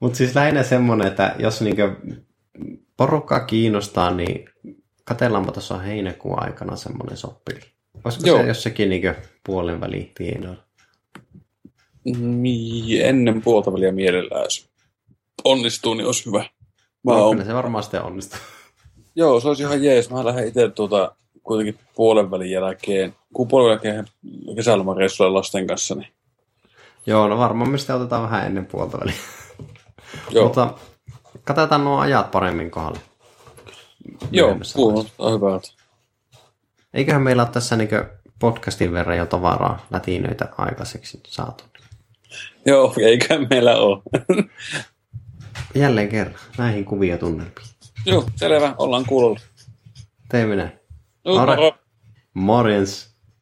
Mutta 0.00 0.16
siis 0.16 0.34
lähinnä 0.34 0.62
semmoinen, 0.62 1.06
että 1.06 1.34
jos 1.38 1.60
niinku 1.60 1.82
porukkaa 2.96 3.40
kiinnostaa, 3.40 4.10
niin 4.10 4.48
katellaanpa 5.04 5.52
tuossa 5.52 5.78
heinäkuun 5.78 6.42
aikana 6.42 6.76
semmoinen 6.76 7.16
soppili. 7.16 7.60
Olisiko 8.04 8.26
joo. 8.26 8.38
se 8.38 8.48
jossakin 8.48 8.88
niinku 8.88 9.08
puolen 9.46 9.80
väliin 9.80 10.12
tienoilla? 10.14 10.62
Ennen 13.02 13.42
puolta 13.42 13.72
väliä 13.72 13.92
mielellään, 13.92 14.42
jos 14.44 14.70
onnistuu, 15.44 15.94
niin 15.94 16.06
olisi 16.06 16.26
hyvä. 16.26 16.44
Mä 17.04 17.12
no, 17.12 17.28
on... 17.28 17.44
se 17.44 17.54
varmaan 17.54 17.84
sitten 17.84 18.02
onnistuu. 18.02 18.38
Joo, 19.16 19.40
se 19.40 19.48
olisi 19.48 19.62
ihan 19.62 19.84
jees. 19.84 20.10
Mä 20.10 20.24
lähden 20.24 20.48
itse 20.48 20.68
tuota, 20.68 21.16
kuitenkin 21.42 21.84
puolen 21.94 22.30
välin 22.30 22.50
jälkeen, 22.50 23.14
kun 23.32 23.48
puolen 23.48 23.70
jälkeen 23.70 24.04
kesälomareissuille 24.56 25.32
lasten 25.32 25.66
kanssa, 25.66 25.94
niin 25.94 26.08
Joo, 27.06 27.28
no 27.28 27.38
varmaan 27.38 27.70
me 27.70 27.78
sitä 27.78 27.94
otetaan 27.94 28.22
vähän 28.22 28.46
ennen 28.46 28.66
puolta 28.66 29.00
väliä. 29.00 29.14
Joo. 30.30 30.44
Mutta 30.44 30.74
katsotaan 31.44 31.84
nuo 31.84 31.98
ajat 31.98 32.30
paremmin 32.30 32.70
kohdalle. 32.70 33.00
Joo, 34.30 34.56
kuulostaa 34.74 35.30
hyvältä. 35.30 35.68
Eiköhän 36.94 37.22
meillä 37.22 37.42
ole 37.42 37.50
tässä 37.52 37.76
niin 37.76 37.88
podcastin 38.38 38.92
verran 38.92 39.16
jo 39.16 39.26
tavaraa 39.26 39.86
lätinöitä 39.90 40.48
aikaiseksi 40.58 41.20
saatu. 41.26 41.64
Joo, 42.66 42.94
eiköhän 43.02 43.46
meillä 43.50 43.76
ole. 43.76 44.02
Jälleen 45.74 46.08
kerran, 46.08 46.38
näihin 46.58 46.84
kuvia 46.84 47.18
tunnelmiin. 47.18 47.56
Joo, 48.06 48.24
selvä, 48.36 48.74
ollaan 48.78 49.04
kuulolla. 49.06 49.40
Teemme 50.28 50.56
näin. 50.56 50.72
Moro. 51.24 51.72
Morjens. 52.34 53.07